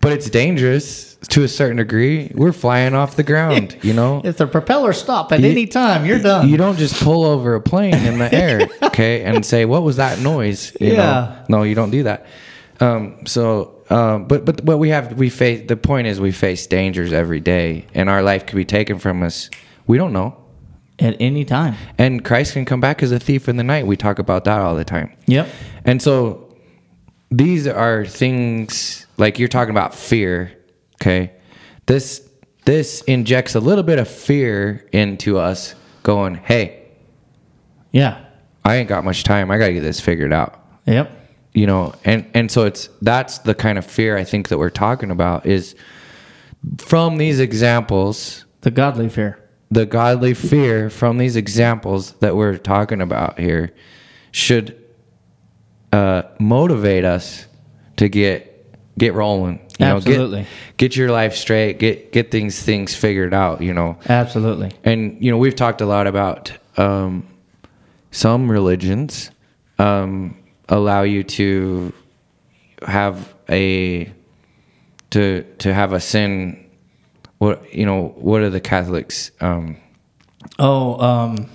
[0.00, 2.32] But it's dangerous to a certain degree.
[2.34, 3.76] We're flying off the ground.
[3.84, 6.48] You know, If the propeller stop at You- any time, you're done.
[6.48, 9.96] you don't just pull over a plane in the air, okay, and say, "What was
[9.98, 10.96] that noise?" You Yeah.
[11.48, 11.58] know?
[11.58, 12.26] No, you don't do that.
[12.80, 13.44] Um, so,
[13.90, 15.68] um, but but what we have, we face.
[15.68, 19.22] The point is, we face dangers every day, and our life could be taken from
[19.22, 19.50] us.
[19.86, 20.34] We don't know,
[20.98, 21.74] at any time.
[21.98, 23.86] and Christ can come back as a thief in the night.
[23.86, 25.48] We talk about that all the time, Yep.
[25.84, 26.54] and so
[27.30, 30.52] these are things like you're talking about fear.
[31.00, 31.32] Okay,
[31.86, 32.28] this
[32.64, 36.78] this injects a little bit of fear into us, going, "Hey."
[37.90, 38.18] Yeah.
[38.64, 39.50] I ain't got much time.
[39.50, 40.64] I got to get this figured out.
[40.86, 41.10] Yep.
[41.52, 44.70] You know, and and so it's that's the kind of fear I think that we're
[44.70, 45.74] talking about is
[46.78, 49.38] from these examples, The godly fear.
[49.72, 53.72] The godly fear from these examples that we're talking about here
[54.30, 54.78] should
[55.92, 57.46] uh, motivate us
[57.96, 58.50] to get
[58.98, 59.66] get rolling.
[59.78, 60.40] You Absolutely.
[60.40, 61.78] Know, get, get your life straight.
[61.78, 63.62] Get get things things figured out.
[63.62, 64.72] You know, Absolutely.
[64.84, 67.26] and you know we've talked a lot about um,
[68.10, 69.30] some religions
[69.78, 70.36] um,
[70.68, 71.94] allow you to
[72.86, 74.12] have a
[75.10, 76.62] to to have a sin
[77.42, 79.76] what you know what are the catholics um,
[80.60, 81.48] Oh, um,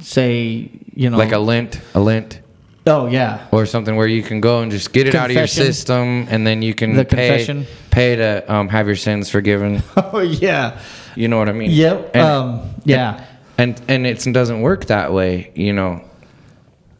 [0.00, 2.40] say you know, like a Lent, a Lent.
[2.86, 5.46] oh yeah, or something where you can go and just get it out of your
[5.46, 7.66] system and then you can The pay confession.
[7.90, 10.80] pay to um, have your sins forgiven oh yeah,
[11.14, 13.24] you know what i mean yep, and, um, yeah,
[13.58, 16.02] and and it doesn't work that way you know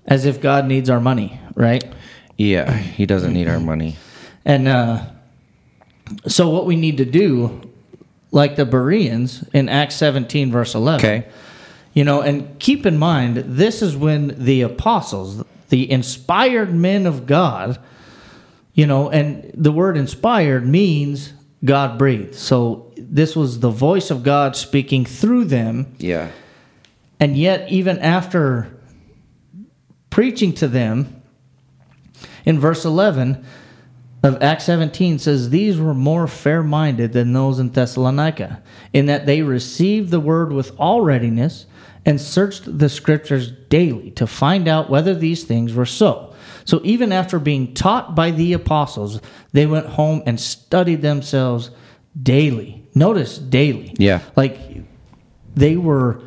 [0.06, 1.84] as if God needs our money, right?
[2.38, 3.96] Yeah, he doesn't need our money.
[4.44, 5.04] And uh,
[6.26, 7.60] so what we need to do,
[8.30, 11.04] like the Bereans in Acts 17, verse 11.
[11.04, 11.28] Okay.
[11.94, 17.26] You know, and keep in mind, this is when the apostles, the inspired men of
[17.26, 17.78] God,
[18.74, 21.32] you know, and the word inspired means
[21.64, 22.36] God breathed.
[22.36, 25.96] So this was the voice of God speaking through them.
[25.98, 26.30] Yeah.
[27.18, 28.78] And yet, even after
[30.10, 31.20] preaching to them,
[32.44, 33.44] in verse 11
[34.22, 39.26] of Acts 17 says, These were more fair minded than those in Thessalonica, in that
[39.26, 41.66] they received the word with all readiness
[42.04, 46.34] and searched the scriptures daily to find out whether these things were so.
[46.64, 49.20] So, even after being taught by the apostles,
[49.52, 51.70] they went home and studied themselves
[52.20, 52.86] daily.
[52.94, 53.94] Notice daily.
[53.98, 54.20] Yeah.
[54.36, 54.58] Like
[55.54, 56.22] they were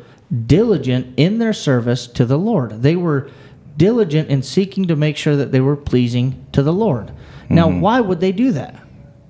[0.46, 2.82] diligent in their service to the Lord.
[2.82, 3.30] They were
[3.76, 7.12] diligent in seeking to make sure that they were pleasing to the Lord.
[7.48, 8.74] Now, why would they do that?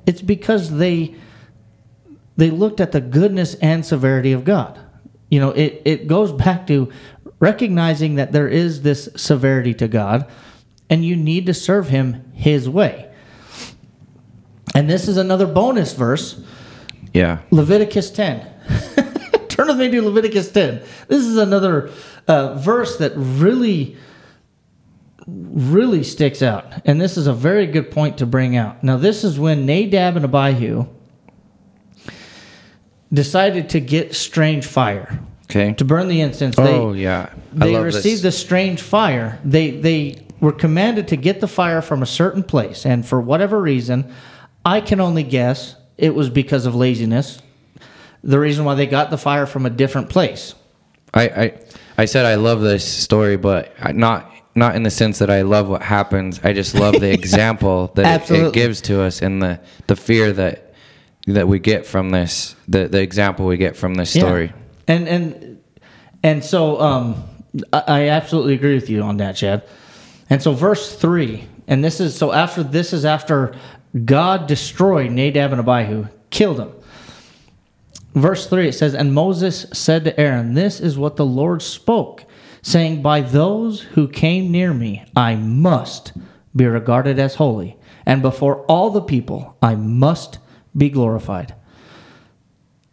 [0.06, 1.14] It's because they
[2.36, 4.78] they looked at the goodness and severity of God.
[5.28, 6.90] You know, it, it goes back to
[7.40, 10.30] recognizing that there is this severity to God
[10.88, 13.10] and you need to serve him his way.
[14.74, 16.42] And this is another bonus verse
[17.12, 17.40] Yeah.
[17.50, 18.46] Leviticus 10.
[19.48, 20.82] Turn with me to Leviticus 10.
[21.08, 21.90] This is another
[22.26, 23.96] uh, verse that really,
[25.26, 26.66] really sticks out.
[26.84, 28.82] And this is a very good point to bring out.
[28.82, 30.86] Now, this is when Nadab and Abihu
[33.12, 35.74] decided to get strange fire Okay.
[35.74, 36.58] to burn the incense.
[36.58, 37.30] Oh they, yeah.
[37.60, 38.22] I they received this.
[38.22, 39.38] the strange fire.
[39.44, 43.60] They they were commanded to get the fire from a certain place, and for whatever
[43.60, 44.12] reason,
[44.64, 47.38] I can only guess it was because of laziness.
[48.24, 50.54] The reason why they got the fire from a different place.
[51.12, 51.60] I, I
[51.98, 55.68] I said I love this story, but not not in the sense that I love
[55.68, 56.40] what happens.
[56.44, 60.32] I just love the example that it, it gives to us and the the fear
[60.32, 60.74] that
[61.26, 62.54] that we get from this.
[62.68, 64.22] The the example we get from this Yeah.
[64.22, 64.52] story.
[64.88, 65.60] And and
[66.22, 67.22] and so um,
[67.72, 69.62] I, I absolutely agree with you on that, Chad.
[70.30, 73.54] And so verse three, and this is so after this is after
[74.04, 76.72] God destroyed Nadab and Abihu, killed them.
[78.14, 82.24] Verse 3 it says, And Moses said to Aaron, This is what the Lord spoke,
[82.62, 86.12] saying, By those who came near me, I must
[86.54, 90.38] be regarded as holy, and before all the people I must
[90.76, 91.54] be glorified.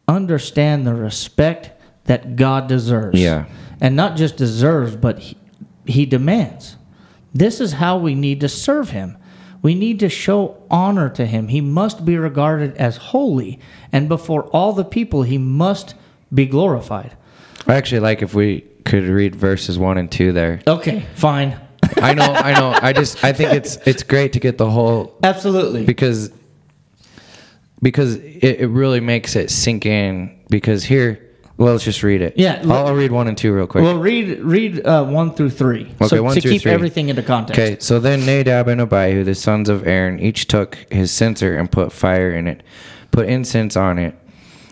[0.07, 1.71] Understand the respect
[2.05, 3.19] that God deserves.
[3.19, 3.45] Yeah.
[3.79, 5.37] And not just deserves, but he,
[5.85, 6.75] he demands.
[7.33, 9.17] This is how we need to serve him.
[9.61, 11.49] We need to show honor to him.
[11.49, 13.59] He must be regarded as holy,
[13.91, 15.95] and before all the people, he must
[16.33, 17.15] be glorified.
[17.67, 20.61] I actually like if we could read verses one and two there.
[20.67, 21.59] Okay, fine.
[21.97, 22.77] I know, I know.
[22.81, 25.85] I just I think it's it's great to get the whole Absolutely.
[25.85, 26.31] because
[27.81, 30.37] because it, it really makes it sink in.
[30.49, 31.25] Because here,
[31.57, 32.33] well, let's just read it.
[32.35, 33.83] Yeah, I'll, I'll read one and two real quick.
[33.83, 35.85] Well, read read uh, one through three.
[36.01, 36.71] Okay, so one to through keep three.
[36.71, 37.59] everything into context.
[37.59, 41.71] Okay, so then Nadab and Abihu, the sons of Aaron, each took his censer and
[41.71, 42.63] put fire in it,
[43.11, 44.15] put incense on it,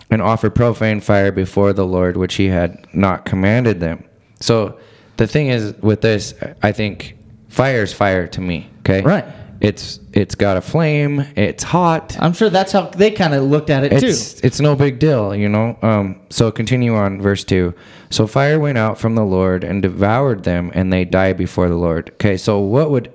[0.10, 4.04] and offered profane fire before the Lord, which he had not commanded them.
[4.40, 4.80] So
[5.18, 6.34] the thing is with this,
[6.64, 7.18] I think
[7.50, 8.70] fire is fire to me.
[8.80, 9.26] Okay, Right.
[9.60, 11.22] It's it's got a flame.
[11.36, 12.16] It's hot.
[12.20, 14.40] I'm sure that's how they kind of looked at it It's too.
[14.46, 15.76] it's no big deal, you know.
[15.82, 17.74] Um, so continue on verse two.
[18.12, 21.76] So fire went out from the Lord and devoured them, and they died before the
[21.76, 22.12] Lord.
[22.12, 23.12] Okay, so what would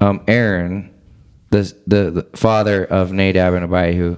[0.00, 0.94] um, Aaron,
[1.50, 4.16] the, the the father of Nadab and Abihu,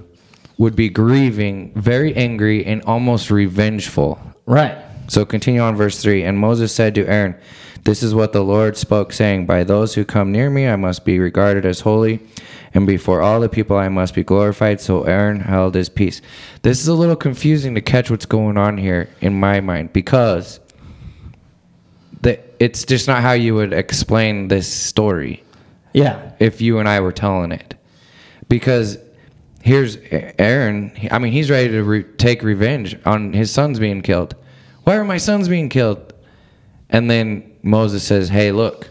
[0.57, 4.19] would be grieving, very angry, and almost revengeful.
[4.45, 4.77] Right.
[5.07, 6.23] So continue on verse 3.
[6.23, 7.35] And Moses said to Aaron,
[7.83, 11.05] This is what the Lord spoke, saying, By those who come near me I must
[11.05, 12.19] be regarded as holy,
[12.73, 14.81] and before all the people I must be glorified.
[14.81, 16.21] So Aaron held his peace.
[16.63, 20.59] This is a little confusing to catch what's going on here in my mind because
[22.21, 25.43] the, it's just not how you would explain this story
[25.93, 26.31] Yeah.
[26.39, 27.75] if you and I were telling it.
[28.49, 28.97] Because
[29.67, 29.97] here's
[30.39, 30.93] Aaron.
[31.11, 34.33] I mean, he's ready to re- take revenge on his sons being killed.
[34.85, 36.13] Why are my sons being killed?
[36.89, 38.89] And then Moses says, "Hey, look,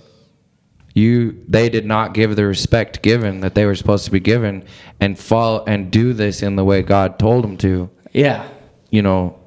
[0.95, 4.65] you they did not give the respect given that they were supposed to be given,
[5.01, 7.89] and fall and do this in the way God told them to.
[8.13, 8.47] Yeah.
[8.91, 9.39] You know,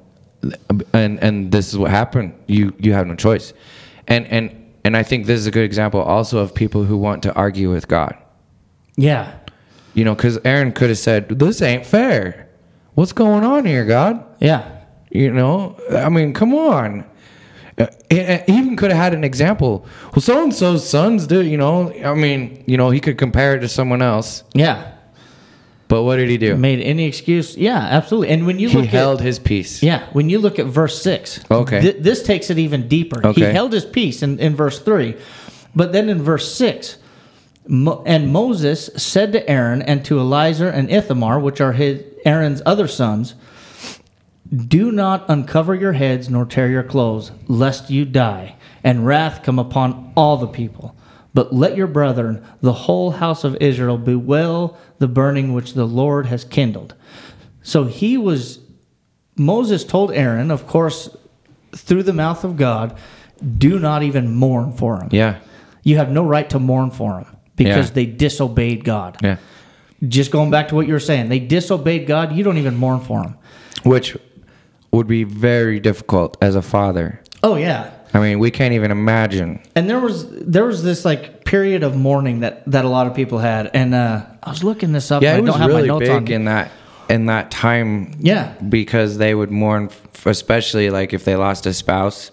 [0.92, 2.34] and and this is what happened.
[2.48, 3.52] You you have no choice,
[4.08, 7.22] and and and I think this is a good example also of people who want
[7.22, 8.16] to argue with God.
[8.96, 9.32] Yeah.
[9.94, 12.48] You know, because Aaron could have said, "This ain't fair.
[12.94, 14.64] What's going on here, God?" Yeah.
[15.10, 17.04] You know, I mean, come on.
[17.76, 19.84] Uh, He he even could have had an example.
[20.14, 21.42] Well, so and so's sons do.
[21.42, 24.44] You know, I mean, you know, he could compare it to someone else.
[24.54, 24.92] Yeah.
[25.88, 26.56] But what did he do?
[26.56, 27.56] Made any excuse?
[27.56, 28.28] Yeah, absolutely.
[28.28, 29.82] And when you He look held at his peace.
[29.82, 31.80] yeah, when you look at verse six, Okay.
[31.80, 33.26] thi- this takes it even deeper.
[33.26, 33.46] Okay.
[33.46, 35.16] He held his peace in, in verse three,
[35.74, 36.96] but then in verse six,
[37.66, 42.62] Mo- and Moses said to Aaron and to Eleazar and Ithamar, which are his Aaron's
[42.64, 43.34] other sons,
[44.66, 49.58] Do not uncover your heads nor tear your clothes, lest you die, and wrath come
[49.58, 50.96] upon all the people.
[51.32, 56.26] But let your brethren, the whole house of Israel, bewail the burning which the Lord
[56.26, 56.94] has kindled.
[57.62, 58.58] So he was,
[59.36, 61.08] Moses told Aaron, of course,
[61.72, 62.98] through the mouth of God,
[63.58, 65.08] do not even mourn for him.
[65.12, 65.38] Yeah.
[65.84, 67.26] You have no right to mourn for him
[67.64, 67.94] because Yeah.
[67.94, 69.16] they disobeyed God.
[69.22, 69.36] Yeah.
[70.08, 72.32] Just going back to what you were saying, they disobeyed God.
[72.32, 73.34] You don't even mourn for them,
[73.84, 74.16] Which
[74.92, 77.20] would be very difficult as a father.
[77.42, 79.60] Oh yeah, I mean, we can't even imagine.
[79.76, 83.14] and there was there was this like period of mourning that that a lot of
[83.14, 85.22] people had, and uh, I was looking this up.
[85.22, 86.24] Yeah, it I was don't have really my notes on.
[86.24, 86.70] big in that
[87.10, 88.12] in that time.
[88.20, 88.54] Yeah.
[88.68, 89.90] because they would mourn,
[90.24, 92.30] especially like if they lost a spouse.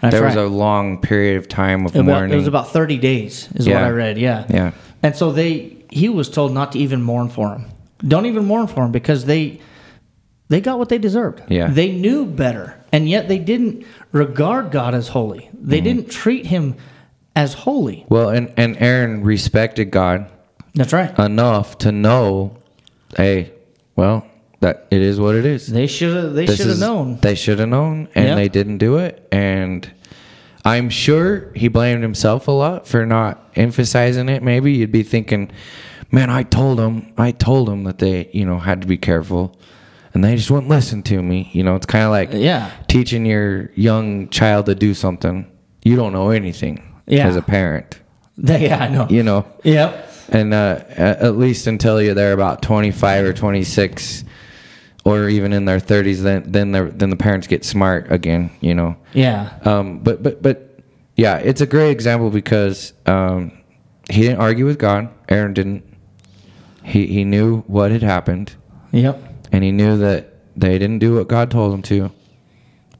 [0.00, 2.32] That's there was a long period of time of About- mourning.
[2.32, 4.18] it was about thirty days, is what I read.
[4.18, 4.70] Yeah, Yeah.
[5.02, 7.66] And so they he was told not to even mourn for him.
[8.06, 9.60] Don't even mourn for him because they
[10.48, 11.42] they got what they deserved.
[11.48, 11.68] Yeah.
[11.68, 12.76] They knew better.
[12.92, 15.48] And yet they didn't regard God as holy.
[15.54, 15.84] They Mm-hmm.
[15.84, 16.74] didn't treat him
[17.36, 18.04] as holy.
[18.08, 20.26] well, and and Aaron respected God
[20.74, 21.16] That's right.
[21.18, 22.56] enough to know,
[23.16, 23.52] hey,
[23.96, 24.26] well,
[24.60, 25.66] that it is what it is.
[25.66, 27.18] They should have they should have known.
[27.20, 28.34] They should have known, and Yeah.
[28.34, 29.26] they didn't do it.
[29.32, 29.90] And
[30.64, 34.42] I'm sure he blamed himself a lot for not emphasizing it.
[34.42, 35.50] Maybe you'd be thinking,
[36.10, 39.56] "Man, I told them, I told them that they, you know, had to be careful,
[40.12, 42.68] and they just wouldn't listen to me." You know, it's kind of like Yeah.
[42.88, 45.46] teaching your young child to do something.
[45.82, 47.26] You don't know anything Yeah.
[47.28, 47.98] as a parent.
[48.42, 49.06] Yeah, I know.
[49.08, 50.08] You know, Yep.
[50.30, 54.24] and uh, at at least until you're there about 25 or 26
[55.04, 58.74] or even in their 30s then then the then the parents get smart again you
[58.74, 59.50] know Yeah.
[59.64, 60.78] um, but but but
[61.16, 63.52] yeah it's a great example because um,
[64.10, 65.84] he didn't argue with God Aaron didn't
[66.84, 68.54] he he knew what had happened
[68.92, 69.22] Yep.
[69.52, 72.10] and he knew that they didn't do what God told them to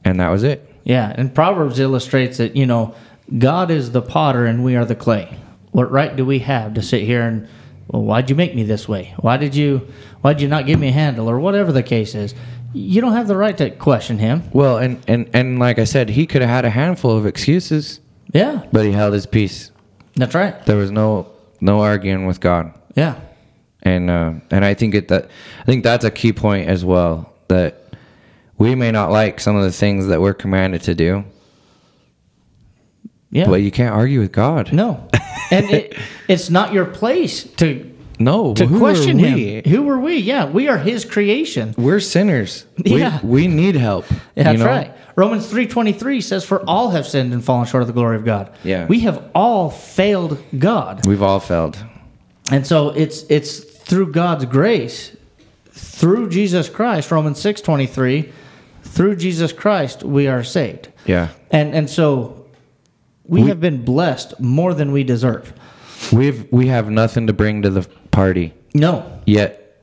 [0.03, 2.95] and that was it Yeah, and Proverbs illustrates that, you know,
[3.37, 5.37] God is the potter and we are the clay.
[5.71, 7.47] What right do we have to sit here and
[7.91, 9.13] well, why'd you make me this way?
[9.17, 9.87] Why did you
[10.21, 12.33] why'd you not give me a handle or whatever the case is?
[12.73, 14.43] You don't have the right to question him.
[14.53, 17.99] Well, and, and, and like I said, he could have had a handful of excuses,
[18.33, 19.71] Yeah, but he held his peace.
[20.15, 20.65] that's right.
[20.65, 21.27] There was no
[21.59, 22.73] no arguing with God.
[22.95, 23.15] Yeah.
[23.83, 25.29] and uh, and I think it that
[25.59, 27.77] I think that's a key point as well that
[28.57, 31.25] we may not like some of the things that we're commanded to do,
[33.31, 33.47] Yeah.
[33.47, 34.71] but you can't argue with God.
[34.71, 35.07] no.
[35.51, 35.97] And it,
[36.27, 39.61] it's not your place to No, to question we?
[39.61, 39.63] him.
[39.65, 40.17] Who are we?
[40.17, 41.73] Yeah, we are his creation.
[41.77, 42.65] We're sinners.
[42.77, 43.19] Yeah.
[43.23, 44.05] we, we need help.
[44.35, 44.65] Yeah, that's know?
[44.65, 44.93] right.
[45.15, 48.49] Romans 3:23 says for all have sinned and fallen short of the glory of God.
[48.63, 48.85] Yeah.
[48.87, 51.05] We have all failed God.
[51.05, 51.77] We've all failed.
[52.49, 55.15] And so it's it's through God's grace,
[55.71, 58.31] through Jesus Christ, Romans 6:23,
[58.83, 60.87] through Jesus Christ we are saved.
[61.05, 62.40] Yeah, And and so
[63.31, 65.51] we, We- have been blessed more than we deserve.
[66.13, 69.03] we've we have nothing to bring to the party No.
[69.25, 69.77] yet,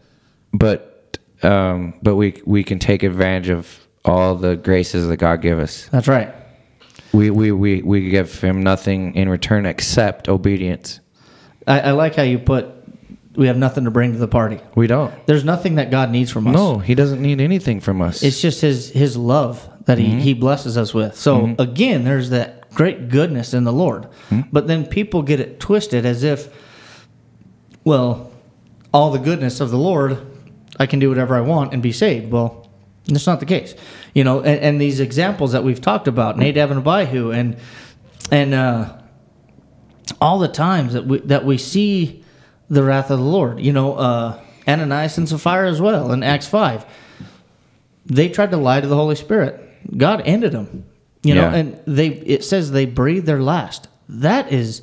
[0.53, 5.59] but um, but we we can take advantage of all the graces that God give
[5.59, 5.89] us.
[5.91, 6.33] That's right.
[7.13, 11.01] We we we we give Him nothing in return except obedience.
[11.67, 12.67] I, I like how you put
[13.37, 14.59] we have nothing to bring to the party.
[14.75, 15.15] We don't.
[15.27, 16.55] There's nothing that God needs from us.
[16.55, 18.23] No, he doesn't need anything from us.
[18.23, 20.19] It's just his his love that he, Mm-hmm.
[20.19, 21.17] he blesses us with.
[21.17, 24.05] So again, there's that great goodness in the Lord.
[24.31, 24.43] Mm-hmm.
[24.53, 26.49] But then people get it twisted as if,
[27.85, 28.33] well,
[28.93, 30.19] all the goodness of the Lord,
[30.79, 32.31] I can do whatever I want and be saved.
[32.31, 32.71] Well,
[33.07, 33.75] that's not the case.
[34.15, 37.57] You know, and, and these examples that we've talked about, Nadab and Abihu, and
[38.31, 38.97] and uh,
[40.21, 42.25] all the times that we that we see
[42.69, 43.61] the wrath of the Lord.
[43.61, 46.85] You know, uh, Ananias and Sapphira as well in Acts five
[48.09, 49.61] they tried to lie to the Holy Spirit.
[49.97, 50.87] God ended them.
[51.29, 51.55] You know, Yeah.
[51.57, 53.87] and they it says they breathe their last.
[54.09, 54.81] That is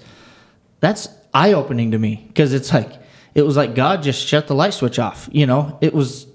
[0.79, 2.91] that's eye opening to me because it's like
[3.33, 5.27] it was like God just shut the light switch off.
[5.31, 6.27] You know, it was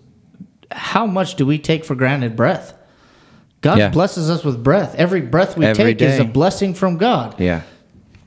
[0.72, 2.74] how much do we take for granted breath?
[3.60, 3.88] God Yeah.
[3.90, 4.94] blesses us with breath.
[4.96, 7.34] Every breath we Every take is a blessing from God.
[7.38, 7.60] yeah.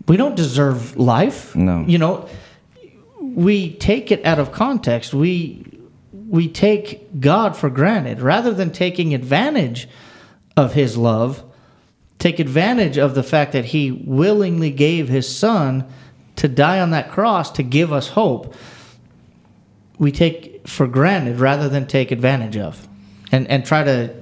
[0.08, 1.56] We don't deserve life.
[1.56, 1.84] No.
[1.88, 2.26] You know,
[3.22, 5.14] we take it out of context.
[5.14, 5.66] We
[6.30, 9.88] we take God for granted rather than taking advantage
[10.58, 11.44] of his love.
[12.24, 15.84] Take advantage of the fact that he willingly gave his son
[16.38, 18.55] to die on that cross to give us hope.
[19.99, 22.88] We take for granted rather than take advantage of.
[23.34, 24.13] And and try to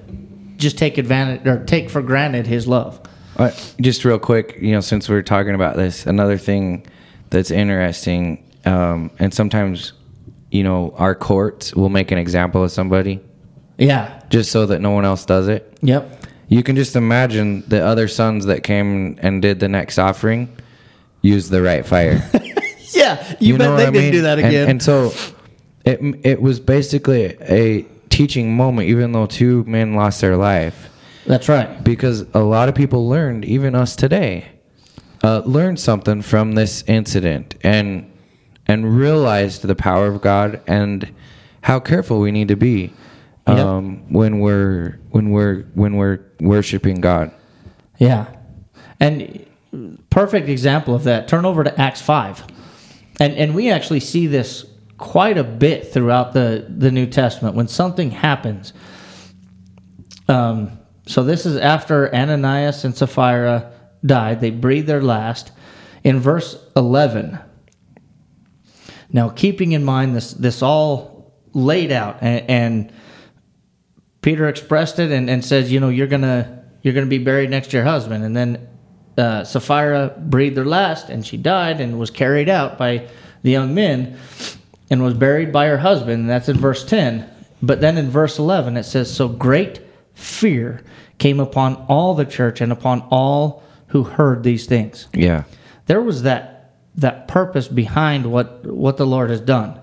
[0.57, 2.99] just take advantage or take for granted his love.
[3.37, 6.83] Uh, just real quick, you know, since we're talking about this, another thing
[7.29, 9.93] that's interesting, um, and sometimes,
[10.49, 13.19] you know, our courts will make an example of somebody
[13.77, 14.21] Yeah.
[14.31, 15.77] just so that no one else does it.
[15.83, 16.17] Yep.
[16.51, 20.49] You can just imagine the other sons that came and did the next offering
[21.21, 22.21] use the right fire.
[22.93, 24.11] Yeah, you, bet know they I didn't mean?
[24.11, 24.69] do that And- again.
[24.69, 25.13] And, so
[25.85, 30.89] it it was basically a teaching moment, even though two men lost their life,
[31.25, 31.81] That's right.
[31.85, 34.43] because a lot of people learned, even us today,
[35.23, 38.11] uh, learned something from this incident and
[38.67, 41.09] and realized the power of God and
[41.61, 42.91] how careful we need to be
[43.47, 43.57] Yep.
[43.57, 47.31] um, when we're when we're when we're worshiping God.
[47.97, 48.27] Yeah.
[48.99, 49.45] And
[50.09, 51.27] perfect example of that.
[51.27, 52.45] Turn over to Acts 5.
[53.19, 54.65] And and we actually see this
[54.97, 58.73] quite a bit throughout the the New Testament when something happens.
[60.27, 63.71] Um so this is after Ananias and Sapphira
[64.05, 64.39] died.
[64.39, 65.51] They breathed their last.
[66.03, 67.37] In verse 11.
[69.13, 72.93] Now, keeping in mind this this all laid out and, and
[74.21, 77.69] Peter expressed it and, and says, you know, you're gonna you're gonna be buried next
[77.71, 78.23] to your husband.
[78.23, 78.67] And then
[79.17, 83.07] uh, Sapphira breathed her last, and she died and was carried out by
[83.43, 84.17] the young men,
[84.89, 86.21] and was buried by her husband.
[86.21, 87.29] And that's in verse ten.
[87.61, 89.81] But then in verse eleven it says, so great
[90.13, 90.83] fear
[91.17, 95.43] came upon all the church and upon all who heard these things Yeah.
[95.87, 99.79] there was that that purpose behind what what the Lord has done.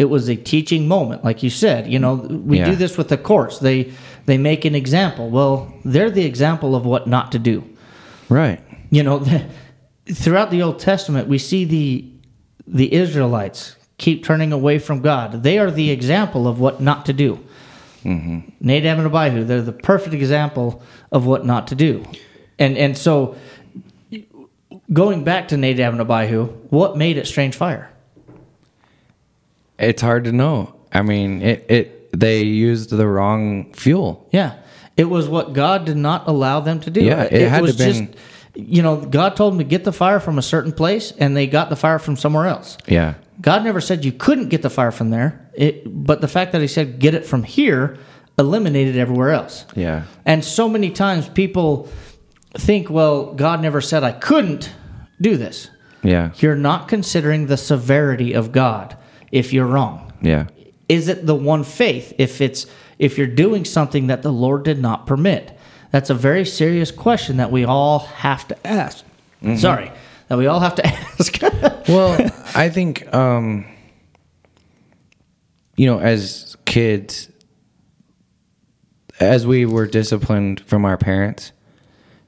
[0.00, 1.86] It was a teaching moment, like you said.
[1.86, 2.70] You know, we Yeah.
[2.70, 3.58] do this with the courts.
[3.58, 3.88] They
[4.24, 5.28] they make an example.
[5.28, 7.62] Well, they're the example of what not to do.
[8.30, 8.60] Right.
[8.90, 9.22] You know,
[10.10, 12.04] throughout the Old Testament, we see the
[12.66, 15.42] the Israelites keep turning away from God.
[15.42, 17.38] They are the example of what not to do.
[18.04, 18.38] Mm-hmm.
[18.60, 20.82] Nadab and Abihu, they're the perfect example
[21.12, 22.04] of what not to do.
[22.58, 23.36] And and so
[24.92, 27.90] going back to Nadab and Abihu, what made it strange fire?
[29.80, 30.74] It's hard to know.
[30.92, 34.28] I mean, it, it they used the wrong fuel.
[34.32, 34.56] Yeah.
[34.96, 37.00] It was what God did not allow them to do.
[37.02, 38.14] Yeah, it had to been-
[38.54, 41.46] you know, God told them to get the fire from a certain place and they
[41.46, 42.76] got the fire from somewhere else.
[42.86, 43.14] Yeah.
[43.40, 45.48] God never said you couldn't get the fire from there.
[45.54, 47.96] It, but the fact that He said get it from here
[48.38, 49.64] eliminated everywhere else.
[49.76, 50.04] Yeah.
[50.26, 51.88] And so many times people
[52.54, 54.72] think, well, God never said I couldn't
[55.20, 55.70] do this.
[56.02, 56.32] Yeah.
[56.38, 58.96] You're not considering the severity of God
[59.32, 60.12] if you're wrong.
[60.20, 60.46] Yeah.
[60.88, 62.66] Is it the one faith if it's
[62.98, 65.56] if you're doing something that the Lord did not permit?
[65.92, 69.04] That's a very serious question that we all have to ask.
[69.56, 69.90] Sorry,
[70.28, 70.86] that we all have to
[71.18, 71.40] ask.
[71.88, 73.66] Well, I think um
[75.76, 77.28] you know, as kids
[79.18, 81.52] as we were disciplined from our parents,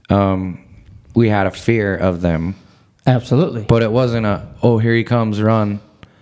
[0.09, 0.65] um
[1.15, 2.55] we had a fear of them,
[3.07, 3.63] Absolutely.
[3.69, 5.81] but it wasn't a oh, here he comes, run.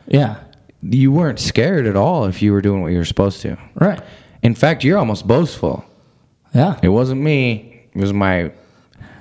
[0.09, 0.37] yeah.
[0.83, 3.59] You weren't scared at all if you were doing what you were supposed to.
[3.75, 4.01] Right.
[4.43, 5.85] In fact, you're almost boastful.
[6.55, 6.79] Yeah.
[6.83, 7.89] It wasn't me.
[7.95, 8.53] It was my,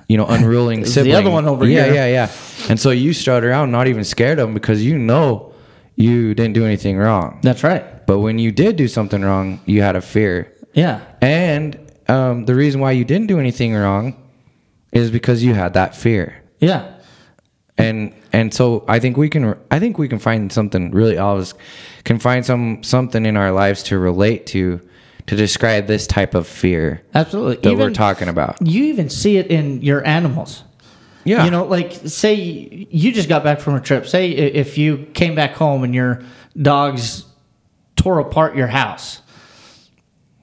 [0.07, 1.93] you know, unruling It's the other one over yeah, here.
[1.93, 4.97] Yeah, yeah, yeah, And so you strut around, not even scared of them, because you
[4.97, 5.53] know
[5.95, 7.39] you didn't do anything wrong.
[7.41, 8.05] That's right.
[8.07, 10.53] But when you did do something wrong, you had a fear.
[10.73, 11.01] Yeah.
[11.21, 14.15] And um, the reason why you didn't do anything wrong
[14.91, 16.41] is because you had that fear.
[16.59, 16.95] Yeah.
[17.79, 21.35] And and so I think we can I think we can find something really all
[21.35, 21.53] of us
[22.03, 24.81] can find some something in our lives to relate to
[25.27, 27.69] to describe this type of fear Absolutely.
[27.69, 28.57] that we're talking about.
[28.65, 30.63] You even see it in your animals.
[31.23, 31.45] Yeah.
[31.45, 32.33] You know, like say
[32.89, 34.07] you just got back from a trip.
[34.07, 36.23] Say if you came back home and your
[36.57, 37.25] dogs
[37.95, 39.21] tore apart your house.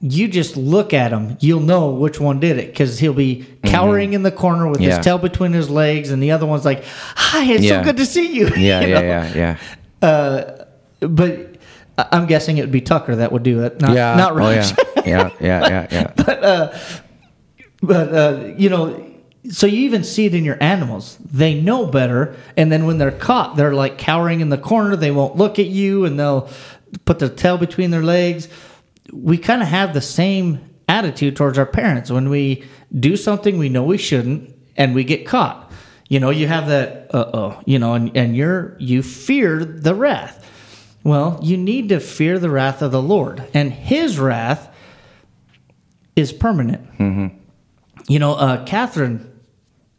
[0.09, 4.13] You just look at him, you'll know which one did it because he'll be cowering
[4.13, 4.89] in the corner with Mm-hmm.
[4.89, 4.97] Yeah.
[4.97, 6.83] his tail between his legs, and the other one's like,
[7.15, 7.79] "Hi, it's Yeah.
[7.79, 9.07] so good to see you." Yeah, You yeah, know?
[9.35, 9.57] yeah,
[10.01, 10.65] yeah.
[10.99, 11.55] But
[11.97, 14.15] I- I'm guessing it would be Tucker that would do it, not yeah.
[14.15, 14.71] not oh, Rush.
[15.05, 15.31] yeah.
[15.39, 16.77] yeah, yeah, yeah, yeah.
[17.81, 19.03] But uh, you know,
[19.49, 21.17] so you even see it in your animals.
[21.31, 24.95] They know better, and then when they're caught, they're like cowering in the corner.
[24.95, 26.49] They won't look at you, and they'll
[27.05, 28.47] put their tail between their legs.
[29.11, 32.63] We kind of have the same attitude towards our parents when we
[32.97, 35.71] do something we know we shouldn't, and we get caught.
[36.09, 39.93] You know, you have that uh oh, you know, and, and you're you fear the
[39.95, 40.45] wrath.
[41.03, 44.73] Well, you need to fear the wrath of the Lord, and His wrath
[46.15, 46.87] is permanent.
[48.07, 49.31] You know, uh, Catherine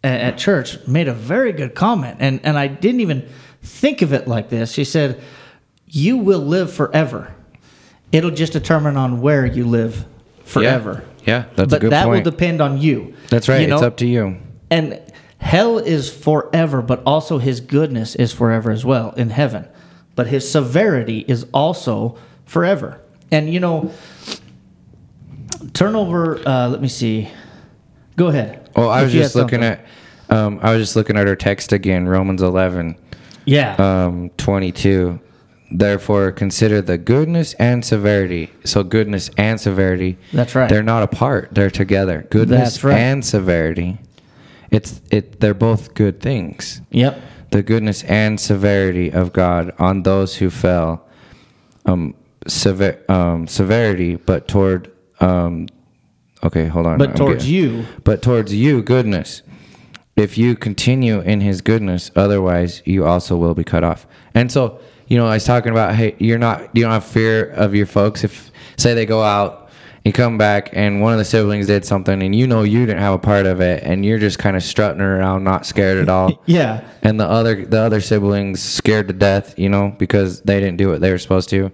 [0.02, 3.28] at, at church made a very good comment, and, and I didn't even
[3.62, 4.72] think of it like this.
[4.72, 5.22] She said,
[5.86, 7.34] You will live forever.
[8.12, 10.04] It'll just determine on where you live
[10.44, 11.04] forever.
[11.26, 12.24] Yeah, that's but a good that point.
[12.24, 13.14] will depend on you.
[13.28, 13.60] that's right.
[13.60, 13.76] You know?
[13.76, 14.38] it's up to you.
[14.70, 15.00] And
[15.38, 19.68] hell is forever, but also his goodness is forever as well in heaven.
[20.14, 23.00] But his severity is also forever.
[23.30, 23.92] And you know,
[25.74, 26.38] turn over.
[26.46, 27.28] Uh, let me see.
[28.16, 28.68] Go ahead.
[28.76, 29.84] Well, I was just looking something.
[30.30, 32.96] at, um, I was just looking at our text again, Romans eleven,
[33.44, 33.74] Yeah.
[33.76, 35.20] um, twenty-two.
[35.70, 38.50] Therefore, consider the goodness and severity.
[38.64, 40.16] So, goodness and severity.
[40.32, 40.68] That's right.
[40.68, 42.26] They're not apart; they're together.
[42.30, 42.96] Goodness right.
[42.96, 43.98] and severity.
[44.70, 45.40] It's it.
[45.40, 46.80] They're both good things.
[46.90, 47.20] yep.
[47.50, 51.06] the goodness and severity of God on those who fell.
[51.86, 52.14] Um,
[52.46, 54.90] sever- um, severity, but toward.
[55.20, 55.68] Um,
[56.42, 56.98] okay, hold on.
[56.98, 59.42] But I'm towards getting- you, But towards you, goodness.
[60.16, 64.06] If you continue in His goodness, otherwise you also will be cut off.
[64.34, 67.50] And so, you know, I was talking about, hey, you're not, you don't have fear
[67.50, 68.24] of your folks.
[68.24, 69.64] If say they go out,
[70.04, 73.00] and come back, and one of the siblings did something, and you know you didn't
[73.02, 76.08] have a part of it, and you're just kind of strutting around, not scared at
[76.08, 80.60] all yeah, and the other the other siblings scared to death, you know, because they
[80.60, 81.70] didn't do what they were supposed to.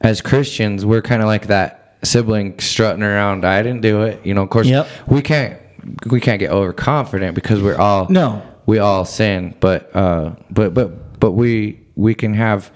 [0.00, 3.44] As Christians, we're kind of like that sibling strutting around.
[3.44, 4.42] I didn't do it, you know.
[4.42, 4.88] Of course, Yep.
[5.06, 5.60] we can't
[6.06, 8.42] we can't get overconfident because we're all No.
[8.66, 12.70] we all sin, but uh, but but but we we can have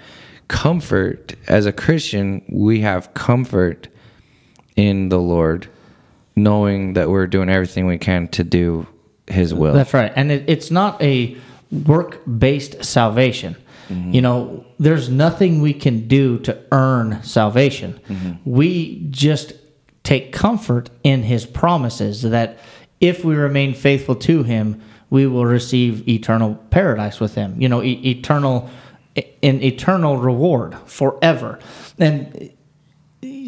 [0.48, 2.42] comfort as a Christian.
[2.48, 3.88] We have comfort
[4.76, 5.68] in the Lord,
[6.34, 8.86] knowing that we're doing everything we can to do
[9.26, 9.72] His will.
[9.72, 10.12] that's right.
[10.14, 11.36] And it, it's not a
[11.70, 13.56] work-based salvation.
[13.88, 14.12] Mm-hmm.
[14.12, 18.00] You know, there's nothing we can do to earn salvation.
[18.08, 18.50] Mm-hmm.
[18.50, 19.52] We just
[20.02, 22.58] take comfort in His promises that
[23.00, 27.60] if we remain faithful to Him, we will receive eternal paradise with Him.
[27.60, 28.68] You know, e- eternal,
[29.42, 31.58] an eternal reward forever.
[31.98, 32.52] And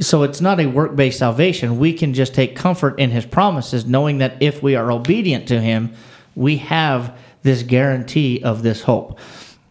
[0.01, 1.79] so it's not a work based salvation.
[1.79, 5.61] We can just take comfort in his promises, knowing that if we are obedient to
[5.61, 5.93] him,
[6.35, 9.19] we have this guarantee of this hope.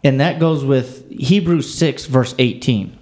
[0.04, 2.98] And that goes with Hebrews 6, verse 18.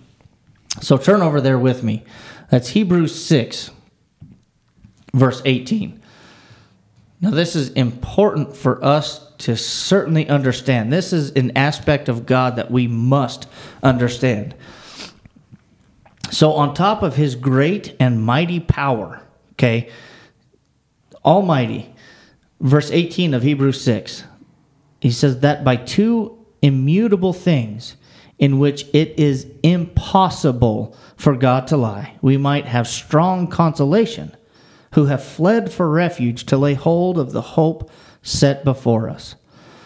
[0.82, 2.04] So turn over there with me.
[2.50, 3.72] That's Hebrews 6,
[5.14, 6.02] verse 18.
[7.22, 10.91] Now, this is important for us to certainly understand.
[10.91, 13.47] This is an aspect of God that we must
[13.82, 14.53] understand.
[16.32, 19.22] So, on top of his great and mighty power,
[19.53, 19.89] okay,
[21.24, 21.93] Almighty,
[22.59, 24.26] verse 18 of Hebrews 6,
[24.99, 27.95] he says that by two immutable things
[28.38, 34.36] in which it is impossible for God to lie, we might have strong consolation
[34.96, 37.91] who have fled for refuge to lay hold of the hope
[38.22, 39.36] set before us.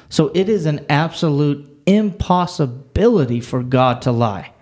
[0.07, 4.53] So it is an absolute impossibility for God to lie.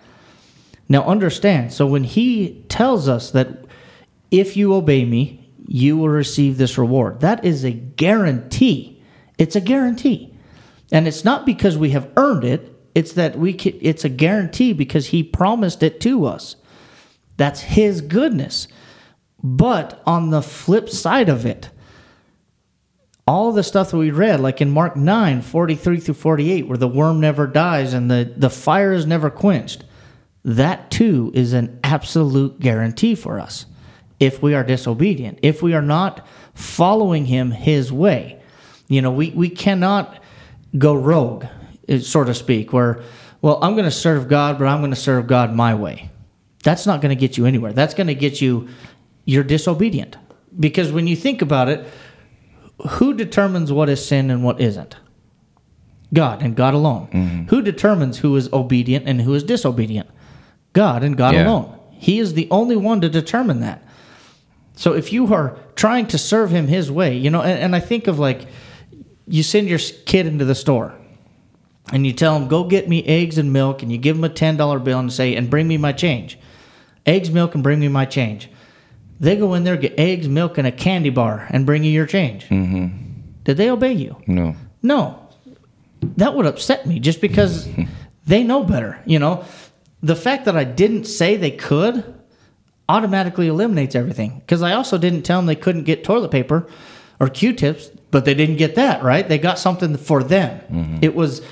[0.88, 3.66] Now understand, so when he tells us that
[4.30, 9.02] if you obey me, you will receive this reward, that is a guarantee.
[9.36, 10.34] It's a guarantee.
[10.90, 14.72] And it's not because we have earned it, it's that we can, it's a guarantee
[14.72, 16.56] because he promised it to us.
[17.36, 18.66] That's his goodness.
[19.42, 21.70] But on the flip side of it,
[23.26, 26.88] all the stuff that we read, like in Mark 9, 43 through 48, where the
[26.88, 29.84] worm never dies and the, the fire is never quenched,
[30.44, 33.66] that too is an absolute guarantee for us
[34.18, 38.40] if we are disobedient, if we are not following him his way.
[38.88, 40.22] You know, we, we cannot
[40.76, 41.44] go rogue,
[41.88, 43.02] eh, so to speak, where,
[43.42, 46.10] well, I'm going to serve God, but I'm going to serve God my way.
[46.64, 47.72] That's not going to get you anywhere.
[47.72, 48.68] That's going to get you
[49.28, 50.16] you're disobedient.
[50.58, 51.86] Because when you think about it,
[52.92, 54.96] who determines what is sin and what isn't?
[56.14, 57.08] God and God alone.
[57.12, 57.42] Mm-hmm.
[57.48, 60.08] Who determines who is obedient and who is disobedient?
[60.72, 61.46] God and God yeah.
[61.46, 61.78] alone.
[61.90, 63.86] He is the only one to determine that.
[64.76, 67.80] So if you are trying to serve him his way, you know, and, and I
[67.80, 68.46] think of like
[69.26, 70.94] you send your kid into the store
[71.92, 74.30] and you tell him, go get me eggs and milk, and you give him a
[74.30, 76.38] $10 bill and say, and bring me my change.
[77.04, 78.48] Eggs, milk, and bring me my change.
[79.20, 82.06] They go in there, get eggs, milk, and a candy bar, and bring you your
[82.06, 82.46] change.
[82.48, 82.88] Mm-hmm.
[83.44, 84.16] Did they obey you?
[84.26, 84.54] No.
[84.82, 85.28] No.
[86.16, 87.68] That would upset me just because
[88.26, 89.00] they know better.
[89.04, 89.44] You know,
[90.02, 92.14] the fact that I didn't say they could
[92.88, 94.38] automatically eliminates everything.
[94.38, 96.66] Because I also didn't tell them they couldn't get toilet paper
[97.20, 99.28] or Q-tips, but they didn't get that right.
[99.28, 100.60] They got something for them.
[100.70, 100.98] Mm-hmm.
[101.02, 101.42] It was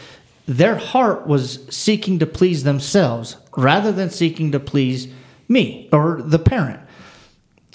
[0.46, 5.08] their heart was seeking to please themselves rather than seeking to please
[5.48, 6.80] me or the parent.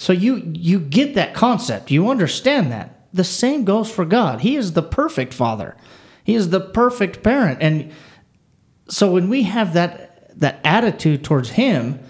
[0.02, 1.92] So you you get that concept.
[1.92, 3.06] You understand that.
[3.14, 4.40] The same goes for God.
[4.40, 5.76] He is the perfect father.
[6.24, 7.62] He is the perfect parent.
[7.62, 7.92] And
[8.88, 12.00] so when we have that that attitude towards him,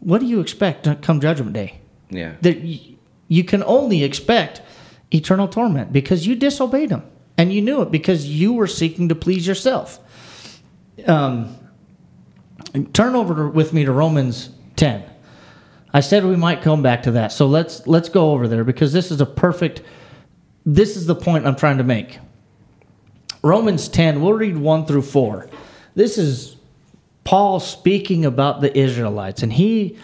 [0.00, 1.80] what do you expect to come judgment day?
[2.10, 2.34] Yeah.
[2.40, 2.58] That
[3.28, 4.62] you can only expect
[5.12, 7.04] eternal torment because you disobeyed him
[7.38, 10.00] and you knew it because you were seeking to please yourself.
[11.06, 11.56] Um,
[12.92, 15.11] turn over with me to Romans 10.
[15.92, 17.32] I said we might come back to that.
[17.32, 19.82] So let's let's go over there because this is a perfect
[20.64, 22.18] this is the point I'm trying to make.
[23.42, 25.48] Romans 10, we'll read 1 through 4.
[25.96, 26.54] This is
[27.24, 29.98] Paul speaking about the Israelites and he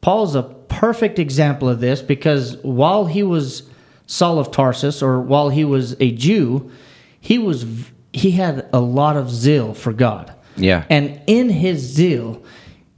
[0.00, 3.68] Paul's a perfect example of this because while he was
[4.06, 6.70] Saul of Tarsus or while he was a Jew,
[7.20, 7.66] he was
[8.12, 10.32] he had a lot of zeal for God.
[10.56, 10.84] Yeah.
[10.88, 12.42] And in his zeal,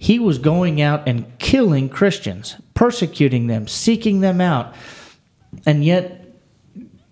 [0.03, 4.75] he was going out and killing Christians, persecuting them, seeking them out.
[5.67, 6.39] And yet,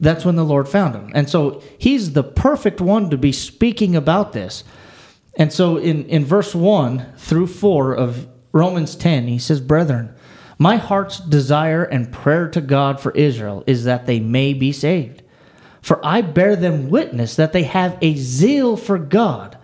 [0.00, 1.12] that's when the Lord found him.
[1.14, 4.64] And so he's the perfect one to be speaking about this.
[5.36, 10.14] And so in, in verse 1 through 4 of Romans 10, he says, Brethren,
[10.56, 15.22] my heart's desire and prayer to God for Israel is that they may be saved.
[15.82, 19.58] For I bear them witness that they have a zeal for God,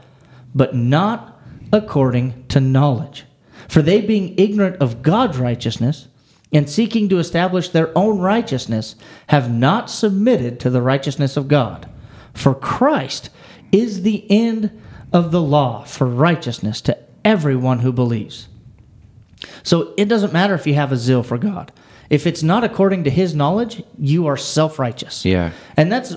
[0.55, 1.34] but not
[1.75, 3.25] according to knowledge.
[3.69, 6.09] For they, being ignorant of God's righteousness,
[6.53, 8.95] and seeking to establish their own righteousness,
[9.27, 11.91] have not submitted to the righteousness of God.
[12.33, 13.31] For Christ
[13.73, 14.81] is the end
[15.13, 18.49] of the law for righteousness to everyone who believes.
[19.65, 21.73] So it doesn't matter if you have a zeal for God.
[22.09, 25.25] If it's not according to his knowledge, you are self righteous.
[25.25, 25.53] Yeah.
[25.77, 26.15] And that's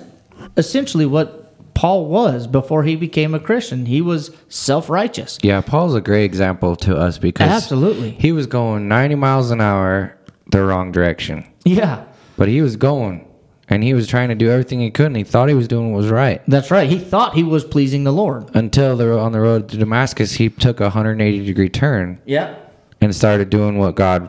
[0.56, 1.47] essentially what
[1.78, 3.86] Paul was before he became a Christian.
[3.86, 5.38] He was self righteous.
[5.42, 9.60] Yeah, Paul's a great example to us because absolutely he was going 90 miles an
[9.60, 10.18] hour
[10.50, 11.46] the wrong direction.
[11.64, 12.04] Yeah,
[12.36, 13.32] but he was going
[13.68, 15.92] and he was trying to do everything he could and he thought he was doing
[15.92, 16.42] what was right.
[16.48, 16.90] That's right.
[16.90, 20.32] He thought he was pleasing the Lord until they were on the road to Damascus.
[20.32, 22.20] He took a 180 degree turn.
[22.24, 22.58] Yeah,
[23.00, 24.28] and started doing what God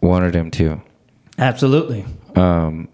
[0.00, 0.82] wanted him to.
[1.38, 2.04] Absolutely.
[2.34, 2.88] Um,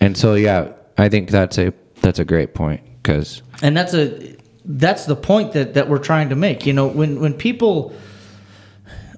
[0.00, 4.36] and so yeah, I think that's a that's a great point because and that's a
[4.64, 6.66] that's the point that that we're trying to make.
[6.66, 7.94] You know, when when people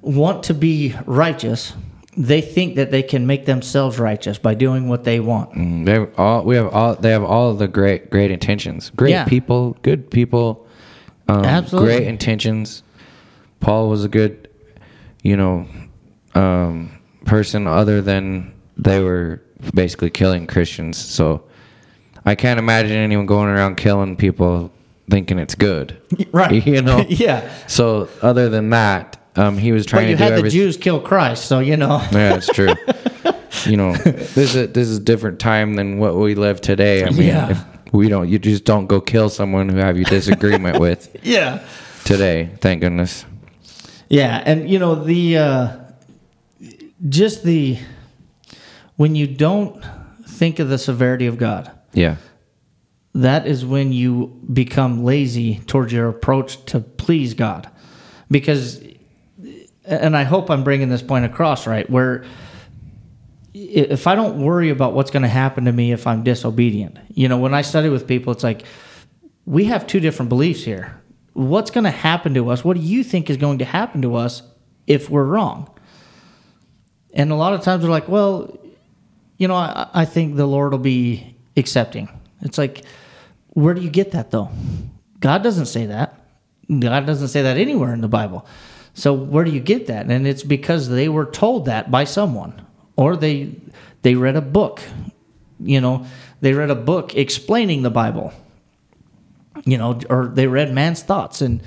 [0.01, 1.74] want to be righteous
[2.16, 5.53] they think that they can make themselves righteous by doing what they want.
[5.53, 8.91] Mm, They have all we have all they have all the great great intentions.
[8.97, 9.24] Great Yeah.
[9.24, 10.66] people, good people,
[11.28, 11.88] um, Absolutely.
[11.88, 12.82] great intentions.
[13.61, 14.49] Paul was a good,
[15.22, 15.66] you know,
[16.34, 16.91] um,
[17.26, 19.41] person other than they were
[19.72, 20.99] basically killing Christians.
[20.99, 21.45] So
[22.25, 24.71] I can't imagine anyone going around killing people
[25.11, 25.97] thinking it's good.
[26.33, 26.64] Right.
[26.66, 27.01] You know.
[27.09, 27.51] yeah.
[27.66, 30.51] So other than that, um, he was But trying you to do had the.
[30.51, 31.99] Jews kill Christ, so you know.
[32.12, 32.75] Yeah, it's true.
[33.66, 37.05] you know, this is a, this is a different time than what we live today.
[37.05, 37.51] I mean, Yeah.
[37.87, 41.61] if we don't, you just don't go kill someone who have you disagreement with Yeah.
[42.05, 42.51] today.
[42.61, 43.25] Thank goodness.
[44.09, 45.77] Yeah, and you know the uh,
[47.09, 47.79] just the
[48.97, 49.83] when you don't
[50.27, 52.16] think of the severity of God, Yeah,
[53.14, 57.68] that is when you become lazy towards your approach to please God,
[58.30, 58.82] because,
[59.84, 62.24] and I hope I'm bringing this point across right where.
[63.53, 67.28] If I don't worry about what's going to happen to me if I'm disobedient, you
[67.28, 68.62] know, when I study with people, it's like
[69.45, 71.03] we have two different beliefs here.
[71.32, 72.64] What's going to happen to us?
[72.64, 74.43] What do you think is going to happen to us
[74.86, 75.68] if we're wrong?
[77.12, 78.57] And a lot of times we're like, well,
[79.36, 82.09] you know, I, I think the Lord will be accepting.
[82.41, 82.85] It's like,
[83.51, 84.51] where do you get that though?
[85.21, 86.21] God doesn't say that.
[86.81, 88.47] God doesn't say that anywhere in the Bible.
[88.95, 90.07] So where do you get that?
[90.07, 93.55] And it's because they were told that by someone, or they
[94.03, 94.81] they read a book.
[95.61, 96.07] You know,
[96.41, 98.33] they read a book explaining the Bible
[99.65, 101.63] you know, or they read man's thoughts and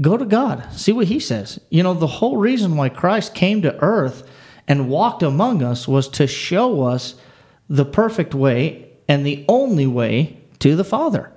[0.00, 1.60] go to God, see what he says.
[1.70, 4.28] You know, the whole reason why Christ came to earth
[4.66, 7.14] and walked among us was to show us
[7.68, 11.32] the perfect way and the only way to the Father.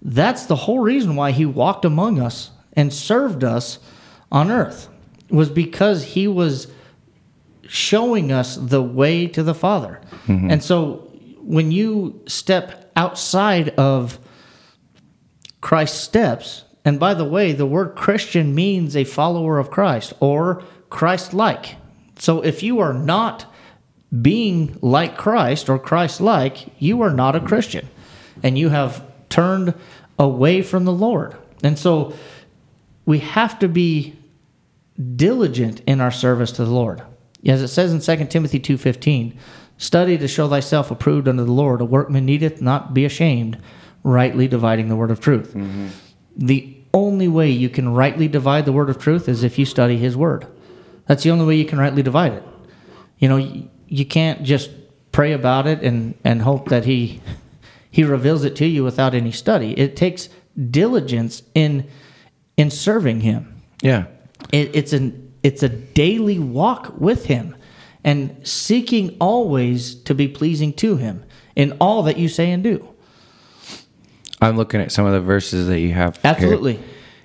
[0.00, 3.78] That's the whole reason why he walked among us and served us
[4.30, 4.88] on earth
[5.30, 6.68] was because he was
[7.66, 10.00] showing us the way to the Father.
[10.26, 10.50] Mm-hmm.
[10.50, 11.08] And so
[11.40, 14.18] when you step outside of
[15.60, 20.62] Christ's steps, and by the way, the word Christian means a follower of Christ or
[20.90, 21.76] Christ like.
[22.18, 23.46] So if you are not
[24.20, 27.88] being like Christ or Christ like, you are not a Christian.
[28.42, 29.74] And you have turned
[30.18, 31.36] away from the Lord.
[31.62, 32.14] And so
[33.06, 34.16] we have to be
[35.16, 37.02] diligent in our service to the Lord.
[37.46, 39.34] As it says in 2 Timothy 2:15,
[39.78, 43.58] study to show thyself approved unto the Lord, a workman needeth not be ashamed,
[44.04, 45.54] rightly dividing the word of truth.
[45.54, 45.88] Mm-hmm.
[46.36, 49.96] The only way you can rightly divide the word of truth is if you study
[49.96, 50.46] his word.
[51.06, 52.44] That's the only way you can rightly divide it.
[53.18, 54.70] You know, you, can't just
[55.12, 57.20] pray about it and, and hope that he
[57.90, 59.78] he reveals it to you without any study.
[59.78, 60.28] It takes
[60.70, 61.88] diligence in
[62.56, 63.62] in serving him.
[63.82, 64.06] yeah,
[64.52, 67.54] It, it's an it's a daily walk with him
[68.04, 71.24] and seeking always to be pleasing to him
[71.54, 72.88] in all that you say and do.
[74.40, 76.16] I'm looking at some of the verses that you have.
[76.16, 76.30] here.
[76.32, 76.80] Absolutely.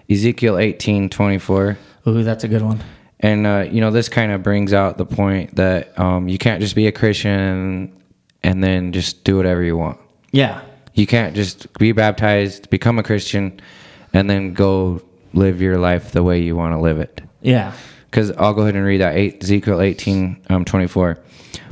[0.10, 1.78] Ezekiel 18, 24.
[2.08, 2.80] Ooh, that's a good one.
[3.20, 6.62] And uh, you know, this kind of brings out the point that um, you can't
[6.62, 7.94] just be a Christian
[8.44, 10.00] and then just do whatever you want.
[10.32, 10.62] Yeah.
[10.94, 13.60] You can't just be baptized, become a Christian,
[14.14, 15.02] and then go
[15.34, 17.22] live your life the way you want to live it.
[17.42, 17.74] Yeah.
[18.10, 21.20] Because I'll go ahead and read that eight, Ezekiel 18, um, 24.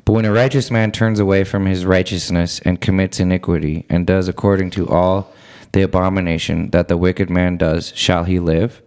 [0.04, 4.28] But when a righteous man turns away from his righteousness and commits iniquity and does
[4.28, 5.34] according to all
[5.72, 8.82] the abomination that the wicked man does, shall he live?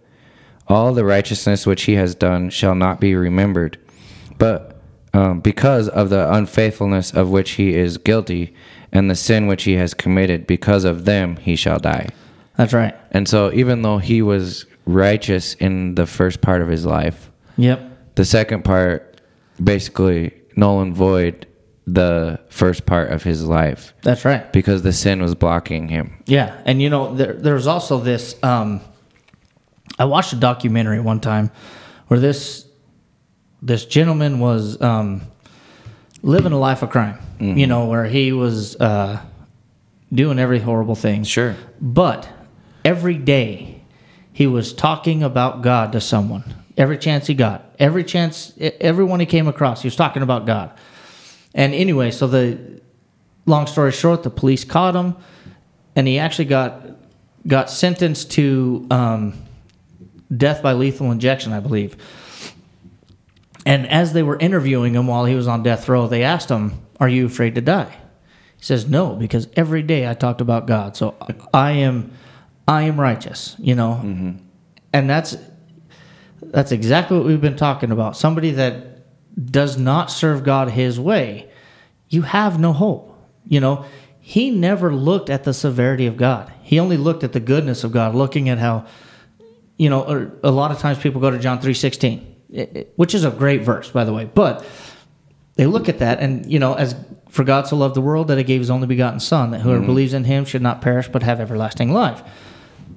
[0.69, 3.77] All the righteousness which he has done shall not be remembered.
[4.37, 4.79] But
[5.13, 8.53] um, because of the unfaithfulness of which he is guilty,
[8.91, 12.09] and the sin which he has committed, because of them he shall die.
[12.57, 12.95] That's right.
[13.11, 18.15] And so, even though he was righteous in the first part of his life, Yep.
[18.15, 19.21] the second part
[19.63, 21.45] basically null and void
[21.85, 24.51] the first part of his life That's right.
[24.53, 26.21] because the sin was blocking him.
[26.25, 28.35] Yeah, and you know, there, there's also this.
[28.43, 28.81] Um,
[29.99, 31.51] I watched a documentary one time
[32.07, 32.65] where this
[33.61, 35.21] this gentleman was um,
[36.23, 37.19] living a life of crime.
[37.41, 39.21] You know, where he was uh,
[40.11, 41.23] doing every horrible thing.
[41.23, 41.55] Sure.
[41.79, 42.27] But
[42.83, 43.81] every day
[44.33, 46.43] he was talking about God to someone.
[46.77, 50.71] Every chance he got, every chance, everyone he came across, he was talking about God.
[51.53, 52.81] And anyway, so the
[53.45, 55.15] long story short, the police caught him,
[55.95, 56.81] and he actually got
[57.47, 59.33] got sentenced to um,
[60.35, 61.95] death by lethal injection, I believe.
[63.65, 66.81] And as they were interviewing him while he was on death row, they asked him,
[66.99, 67.95] "Are you afraid to die?"
[68.57, 71.15] He says, "No, because every day I talked about God, so
[71.53, 72.11] I am,
[72.67, 74.31] I am righteous." You know, mm-hmm.
[74.93, 75.37] and that's
[76.41, 78.17] that's exactly what we've been talking about.
[78.17, 78.85] Somebody that
[79.51, 81.49] does not serve God his way,
[82.07, 83.15] you have no hope.
[83.45, 83.85] You know,
[84.19, 86.51] he never looked at the severity of God.
[86.61, 88.85] He only looked at the goodness of God, looking at how,
[89.79, 93.61] you know, a lot of times people go to John 3.16, which is a great
[93.61, 94.25] verse, by the way.
[94.25, 94.65] But
[95.55, 96.95] they look at that and, you know, as
[97.29, 99.79] for God so loved the world that he gave his only begotten son, that whoever
[99.79, 99.87] mm-hmm.
[99.87, 102.21] believes in him should not perish but have everlasting life.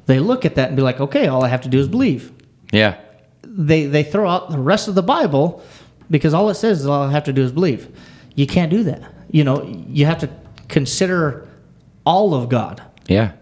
[0.07, 2.33] They look at that and be like, okay, all I have to do is believe
[2.73, 2.97] Yeah.
[3.43, 5.63] they they throw out the rest of the Bible
[6.11, 7.89] because all it says is all I have to do is believe.
[8.35, 9.03] You can't do that.
[9.31, 10.29] You know, you have to
[10.69, 11.47] consider
[12.05, 13.33] all of God, Yeah.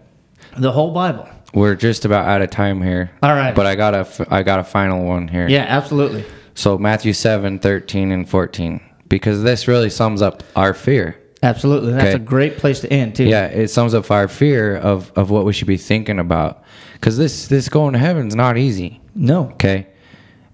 [0.57, 1.27] the whole Bible.
[1.53, 3.11] We're just about out of time here.
[3.21, 3.53] All right.
[3.53, 5.47] But I got a f- I got a final one here.
[5.49, 6.23] Yeah, absolutely.
[6.55, 8.79] So Matthew 7, 13 and 14
[9.09, 11.17] because this really sums up our fear.
[11.43, 11.91] Absolutely.
[11.93, 12.15] That's Okay.
[12.15, 13.23] a great place to end too.
[13.25, 16.63] Yeah, it sums up our fear of, of what we should be thinking about.
[16.93, 19.45] Because this, this going to heaven's not easy, No.
[19.53, 19.87] okay?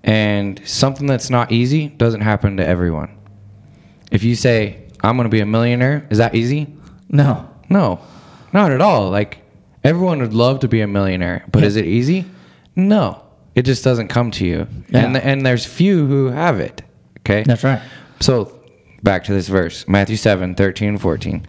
[0.03, 3.09] And something that's not easy doesn't happen to everyone.
[4.11, 6.73] If you say, I'm going to be a millionaire, is that easy?
[7.09, 7.49] No.
[7.69, 7.99] No,
[8.53, 9.09] not at all.
[9.09, 9.39] Like,
[9.83, 12.25] everyone would love to be a millionaire, but is it easy?
[12.75, 13.23] No,
[13.55, 14.67] it just doesn't come to you.
[14.89, 15.05] Yeah.
[15.05, 16.83] And, and there's few who have it,
[17.19, 17.43] okay?
[17.43, 17.81] That's right.
[18.19, 18.59] So
[19.03, 21.47] back to this verse Matthew 7 13 and 14.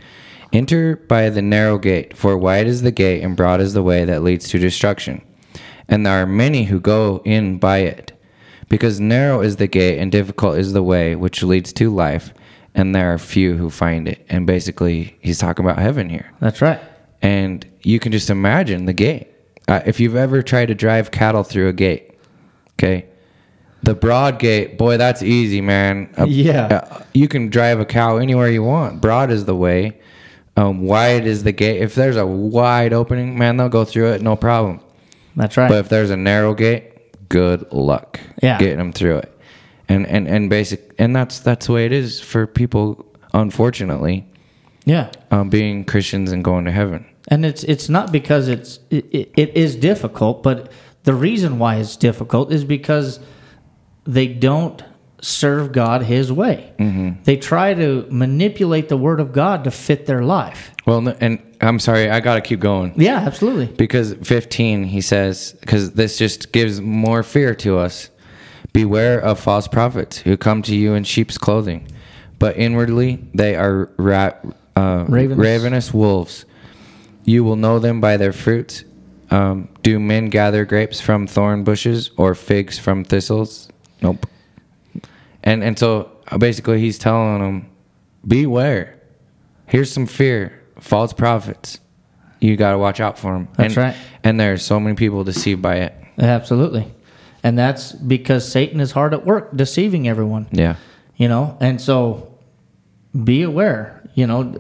[0.53, 4.07] Enter by the narrow gate, for wide is the gate and broad is the way
[4.07, 5.21] that leads to destruction.
[5.89, 8.13] And there are many who go in by it.
[8.69, 12.35] Because narrow is the gate and difficult is the way which leads to life,
[12.75, 14.25] and there are few who find it.
[14.29, 16.33] And basically, he's talking about heaven here.
[16.41, 16.81] That's right.
[17.23, 19.29] And you can just imagine the gate.
[19.67, 22.15] Uh, if you've ever tried to drive cattle through a gate,
[22.75, 23.07] okay,
[23.83, 26.13] the broad gate, boy, that's easy, man.
[26.17, 26.67] Uh, Yeah.
[26.67, 29.01] uh, you can drive a cow anywhere you want.
[29.01, 29.99] Broad is the way.
[30.57, 31.81] Um, wide is the gate.
[31.83, 34.81] If there's a wide opening, man, they'll go through it, no problem.
[35.37, 35.69] That's right.
[35.69, 38.59] But if there's a narrow gate, good luck Yeah.
[38.59, 39.33] getting them through it.
[39.89, 43.07] And and and basic, and that's that's the way it is for people.
[43.33, 44.27] Unfortunately,
[44.89, 45.11] yeah.
[45.31, 47.07] um, being Christians and going to heaven.
[47.29, 50.73] And it's it's not because it's it, it, it is difficult, but
[51.05, 53.21] the reason why it's difficult is because
[54.05, 54.83] they don't
[55.21, 56.73] serve God His way.
[56.79, 57.23] Mm-hmm.
[57.25, 60.73] They try to manipulate the Word of God to fit their life.
[60.87, 62.95] Well, and I'm sorry, I got to keep going.
[62.97, 63.67] Yeah, absolutely.
[63.67, 68.11] Because 15, he says, because this just gives more fear to us.
[68.73, 71.89] Beware of false prophets who come to you in sheep's clothing,
[72.39, 74.35] but inwardly they are ra-
[74.79, 75.39] uh, Ravenous.
[75.39, 76.45] ravenous wolves.
[77.25, 78.85] You will know them by their fruits.
[79.31, 83.69] Um, do men gather grapes from thorn bushes or figs from thistles?
[84.01, 84.27] Nope.
[85.43, 87.71] And and so uh, basically, he's telling them,
[88.27, 89.01] beware.
[89.67, 90.63] Here's some fear.
[90.81, 91.81] False prophets.
[92.41, 93.49] You got to watch out for them.
[93.57, 93.97] That's and, right.
[94.23, 95.95] And there's so many people deceived by it.
[96.19, 96.87] Absolutely.
[97.43, 100.49] And that's because Satan is hard at work deceiving everyone.
[100.53, 100.77] Yeah.
[101.17, 102.33] you know and so
[103.25, 104.55] be aware you know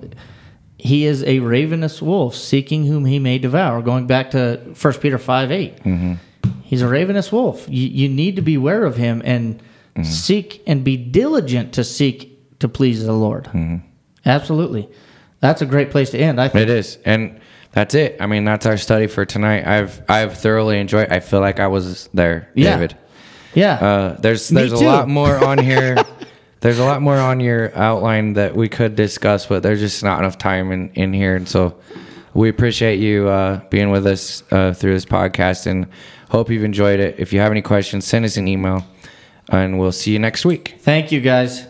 [0.78, 5.18] he is a ravenous wolf seeking whom he may devour going back to 1 peter
[5.18, 6.14] 5 8 mm-hmm.
[6.62, 10.02] he's a ravenous wolf you, you need to be aware of him and mm-hmm.
[10.04, 13.76] seek and be diligent to seek to please the lord mm-hmm.
[14.24, 14.88] absolutely
[15.40, 16.98] that's a great place to end i think It is.
[17.04, 17.40] And
[17.72, 18.16] that's it.
[18.18, 19.66] I mean, that's our study for tonight.
[19.66, 21.12] I've I've thoroughly enjoyed.
[21.12, 22.74] I feel like I was there, Yeah.
[22.74, 22.96] David.
[23.54, 25.96] yeah Uh, there's there's a lot more on here.
[26.60, 30.18] there's a lot more on your outline that we could discuss, but there's just not
[30.18, 31.36] enough time in in here.
[31.36, 31.78] And so
[32.34, 35.86] we appreciate you uh, being with us uh, through this podcast, and
[36.30, 37.16] hope you've enjoyed it.
[37.18, 38.84] If you have any questions, send us an email,
[39.48, 40.76] and we'll see you next week.
[40.80, 41.66] thank you guys